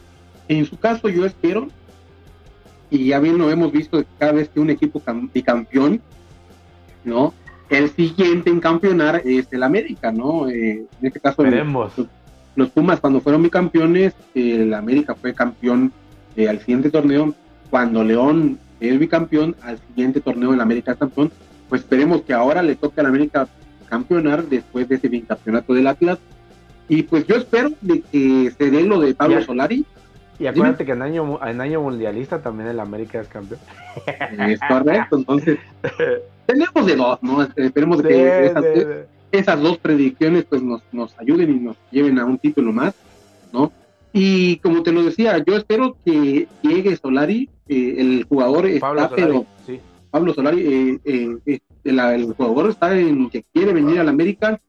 [0.50, 1.70] en su caso yo espero,
[2.90, 5.02] y ya bien lo hemos visto cada vez que un equipo
[5.46, 6.02] campeón,
[7.06, 7.34] ¿no?
[7.70, 10.50] El siguiente en campeonar es el América, ¿no?
[10.50, 11.94] Eh, en este caso, Veremos.
[12.58, 15.94] Los, Pumas cuando fueron bicampeones, el América fue campeón
[16.36, 17.34] eh, al siguiente torneo
[17.76, 21.30] cuando León es bicampeón, al siguiente torneo en la América campeón,
[21.68, 23.50] pues esperemos que ahora le toque a la América
[23.90, 26.18] campeonar después de ese bicampeonato del Atlas.
[26.88, 29.84] Y pues yo espero de que se dé lo de Pablo Solari.
[30.40, 33.60] Y acuérdate que en año, en año mundialista también el América es campeón.
[34.48, 35.60] Es correcto, entonces
[36.46, 37.46] tenemos de dos, ¿no?
[37.58, 38.64] Esperemos que esas,
[39.34, 42.94] esas, dos predicciones pues nos, nos ayuden y nos lleven a un título más,
[43.52, 43.70] ¿no?
[44.18, 49.10] Y como te lo decía, yo espero que llegue Solari, eh, el jugador Pablo está,
[49.10, 49.80] Solari, pero sí.
[50.10, 50.62] Pablo Solari,
[51.04, 54.62] eh, eh, el jugador está en que quiere venir al América,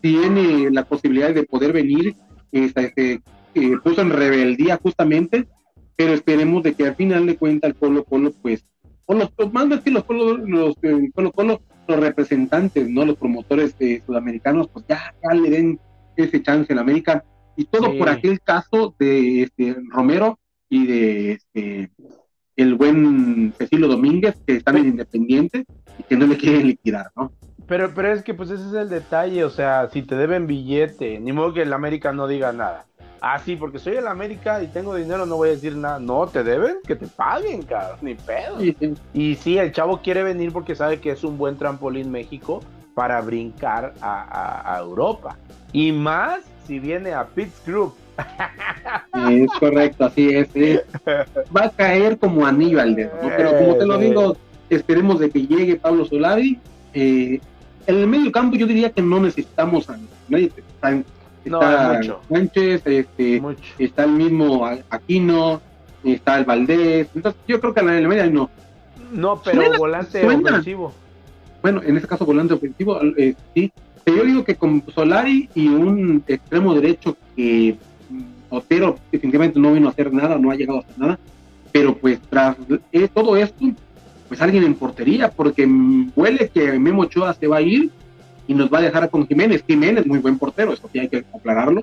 [0.00, 2.16] tiene la posibilidad de poder venir,
[2.50, 3.22] este,
[3.84, 5.46] puso en rebeldía justamente,
[5.94, 8.64] pero esperemos de que al final de cuentas el Colo Colo, pues,
[9.06, 10.74] o los, más que los Colo, los,
[11.36, 15.80] Colo los representantes, no los promotores sudamericanos, pues ya, ya le den
[16.16, 17.24] ese chance en América
[17.58, 20.38] y todo por aquel caso de este, Romero
[20.68, 21.90] y de este,
[22.54, 25.66] el buen Cecilio Domínguez, que están en Independiente
[25.98, 27.32] y que no le quieren liquidar, ¿no?
[27.66, 31.18] Pero, pero es que pues ese es el detalle, o sea, si te deben billete,
[31.18, 32.86] ni modo que el América no diga nada.
[33.20, 35.98] Ah, sí, porque soy el América y tengo dinero, no voy a decir nada.
[35.98, 38.58] No, te deben, que te paguen, cabrón, ni pedo.
[39.12, 42.60] Y sí, el chavo quiere venir porque sabe que es un buen trampolín México
[42.94, 45.36] para brincar a, a Europa.
[45.72, 47.94] Y más si viene a Pitts Group.
[49.30, 50.48] Es correcto, así es.
[51.56, 54.36] Va a caer como anillo al dedo, Pero como te lo digo,
[54.68, 56.58] esperemos de que llegue Pablo Solari.
[56.94, 57.40] Eh,
[57.86, 59.98] en el medio campo yo diría que no necesitamos a
[60.28, 60.52] nadie.
[60.56, 61.02] Está,
[61.46, 61.60] no,
[62.28, 63.42] Sánchez, este,
[63.78, 65.62] está el mismo Aquino,
[66.04, 67.08] está el Valdés.
[67.14, 68.50] Entonces yo creo que en el medio no.
[69.10, 70.92] No, pero volante ofensivo.
[71.62, 73.72] bueno, en este caso volante ofensivo, eh, sí.
[74.16, 77.76] Yo digo que con Solari y un extremo derecho que
[78.08, 81.18] mm, Otero definitivamente no vino a hacer nada, no ha llegado a hacer nada,
[81.72, 82.56] pero pues tras
[82.92, 83.64] eh, todo esto,
[84.28, 87.90] pues alguien en portería, porque mm, huele que Memo Ochoa se va a ir
[88.46, 89.62] y nos va a dejar con Jiménez.
[89.66, 91.82] Jiménez, muy buen portero, eso sí hay que aclararlo,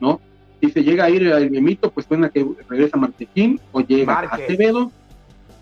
[0.00, 0.20] ¿no?
[0.60, 4.90] Si se llega a ir el Memito, pues suena que regresa Marchesín o llega Acevedo,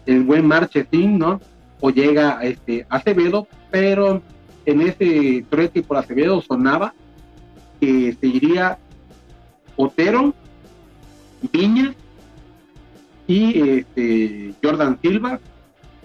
[0.06, 1.40] el buen Marchesín, ¿no?
[1.80, 4.22] O llega este Acevedo, pero
[4.66, 6.94] en ese trueque por Acevedo sonaba
[7.80, 8.78] que se iría
[9.76, 10.32] Otero,
[11.52, 11.94] Viña
[13.26, 15.40] y este Jordan Silva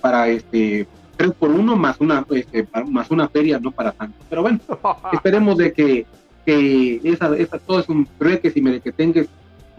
[0.02, 0.88] para este
[1.18, 4.60] 3 por 1 más una este, más una feria no para tanto pero bueno
[5.14, 6.06] esperemos de que
[6.46, 9.28] que esa, esa todo es un trueque y merequetengues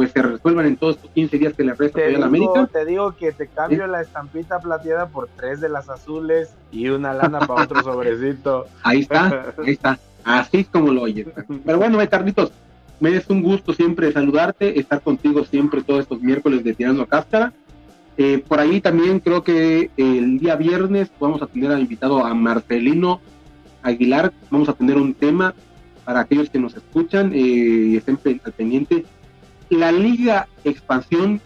[0.01, 2.67] pues se resuelvan en todos estos 15 días que le resta a la América.
[2.73, 7.13] Te digo que te cambio la estampita plateada por tres de las azules y una
[7.13, 8.65] lana para otro sobrecito.
[8.83, 9.99] Ahí está, ahí está.
[10.25, 11.27] Así es como lo oyes.
[11.67, 12.51] Pero bueno, Carlitos,
[12.99, 17.07] me es un gusto siempre saludarte, estar contigo siempre todos estos miércoles de Tirando a
[17.07, 17.53] Cáscara.
[18.17, 22.33] Eh, por ahí también creo que el día viernes vamos a tener al invitado a
[22.33, 23.21] Marcelino
[23.83, 24.33] Aguilar.
[24.51, 25.53] Vamos a tener un tema
[26.07, 29.05] para aquellos que nos escuchan eh, y estén pendientes
[29.77, 31.41] la liga expansión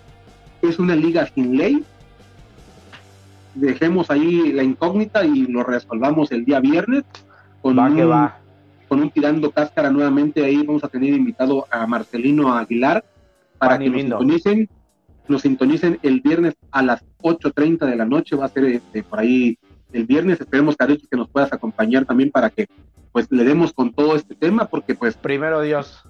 [0.62, 1.84] es una liga sin ley.
[3.54, 7.04] Dejemos ahí la incógnita y lo resolvamos el día viernes.
[7.62, 8.38] Con un, va.
[8.88, 13.04] Con un tirando cáscara nuevamente ahí vamos a tener invitado a Marcelino Aguilar
[13.58, 14.68] para que nos sintonicen,
[15.28, 18.36] nos sintonicen el viernes a las 8.30 de la noche.
[18.36, 19.58] Va a ser este, por ahí
[19.92, 20.40] el viernes.
[20.40, 22.68] Esperemos, Caricho, que nos puedas acompañar también para que
[23.12, 25.16] pues le demos con todo este tema, porque pues...
[25.16, 26.04] Primero Dios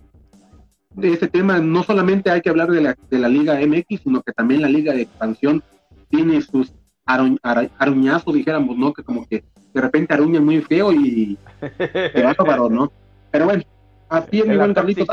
[0.95, 4.23] de este tema, no solamente hay que hablar de la, de la Liga MX, sino
[4.23, 5.63] que también la Liga de Expansión
[6.09, 6.73] tiene sus
[7.05, 8.93] aruñazos, dijéramos, ¿no?
[8.93, 11.37] Que como que de repente aruñan muy feo y
[11.79, 12.93] te va a ¿no?
[13.31, 13.63] Pero bueno,
[14.09, 15.09] así es, mi buen Carlitos.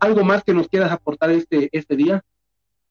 [0.00, 2.22] ¿Algo más que nos quieras aportar este, este día?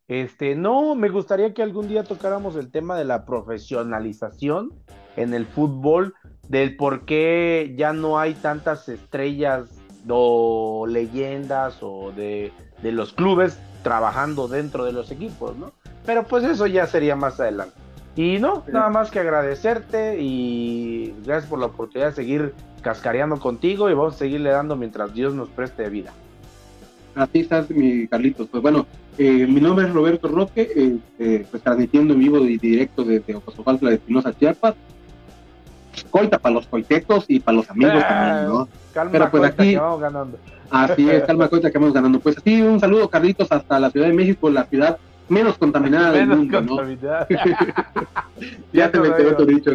[0.08, 4.72] Este, no, me gustaría que algún día tocáramos el tema de la profesionalización
[5.16, 6.14] en el fútbol,
[6.48, 12.52] del por qué ya no hay tantas estrellas o leyendas o de,
[12.82, 15.72] los clubes trabajando dentro de los equipos, ¿no?
[16.06, 17.76] Pero pues eso ya sería más adelante.
[18.16, 23.90] Y no, nada más que agradecerte y gracias por la oportunidad de seguir cascareando contigo
[23.90, 26.12] y vamos a seguirle dando mientras Dios nos preste vida.
[27.16, 28.48] Así estás, mi Carlitos.
[28.50, 28.86] Pues bueno,
[29.18, 33.36] eh, mi nombre es Roberto Roque, eh, eh, pues transmitiendo en vivo y directo desde
[33.36, 34.76] Ocosopaltla de Espinosa, Chiapas
[36.10, 38.68] coita para los coitecos y para los amigos ah, también, ¿no?
[38.94, 40.38] Calma, pero pues aquí, que vamos ganando.
[40.70, 42.20] Así es, calma, cuenta que vamos ganando.
[42.20, 44.98] Pues así, un saludo, Carlitos, hasta la Ciudad de México, la ciudad
[45.30, 46.78] menos contaminada del mundo, ¿no?
[48.74, 49.72] ya te me quedó tu dicho.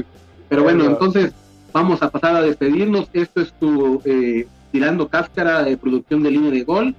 [0.49, 1.33] Pero bueno, entonces
[1.73, 3.09] vamos a pasar a despedirnos.
[3.13, 6.95] Esto es tu eh, Tirando Cáscara de producción de línea de gol.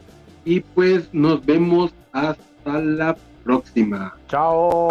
[0.45, 4.15] Y pues nos vemos hasta la próxima.
[4.27, 4.89] Chao.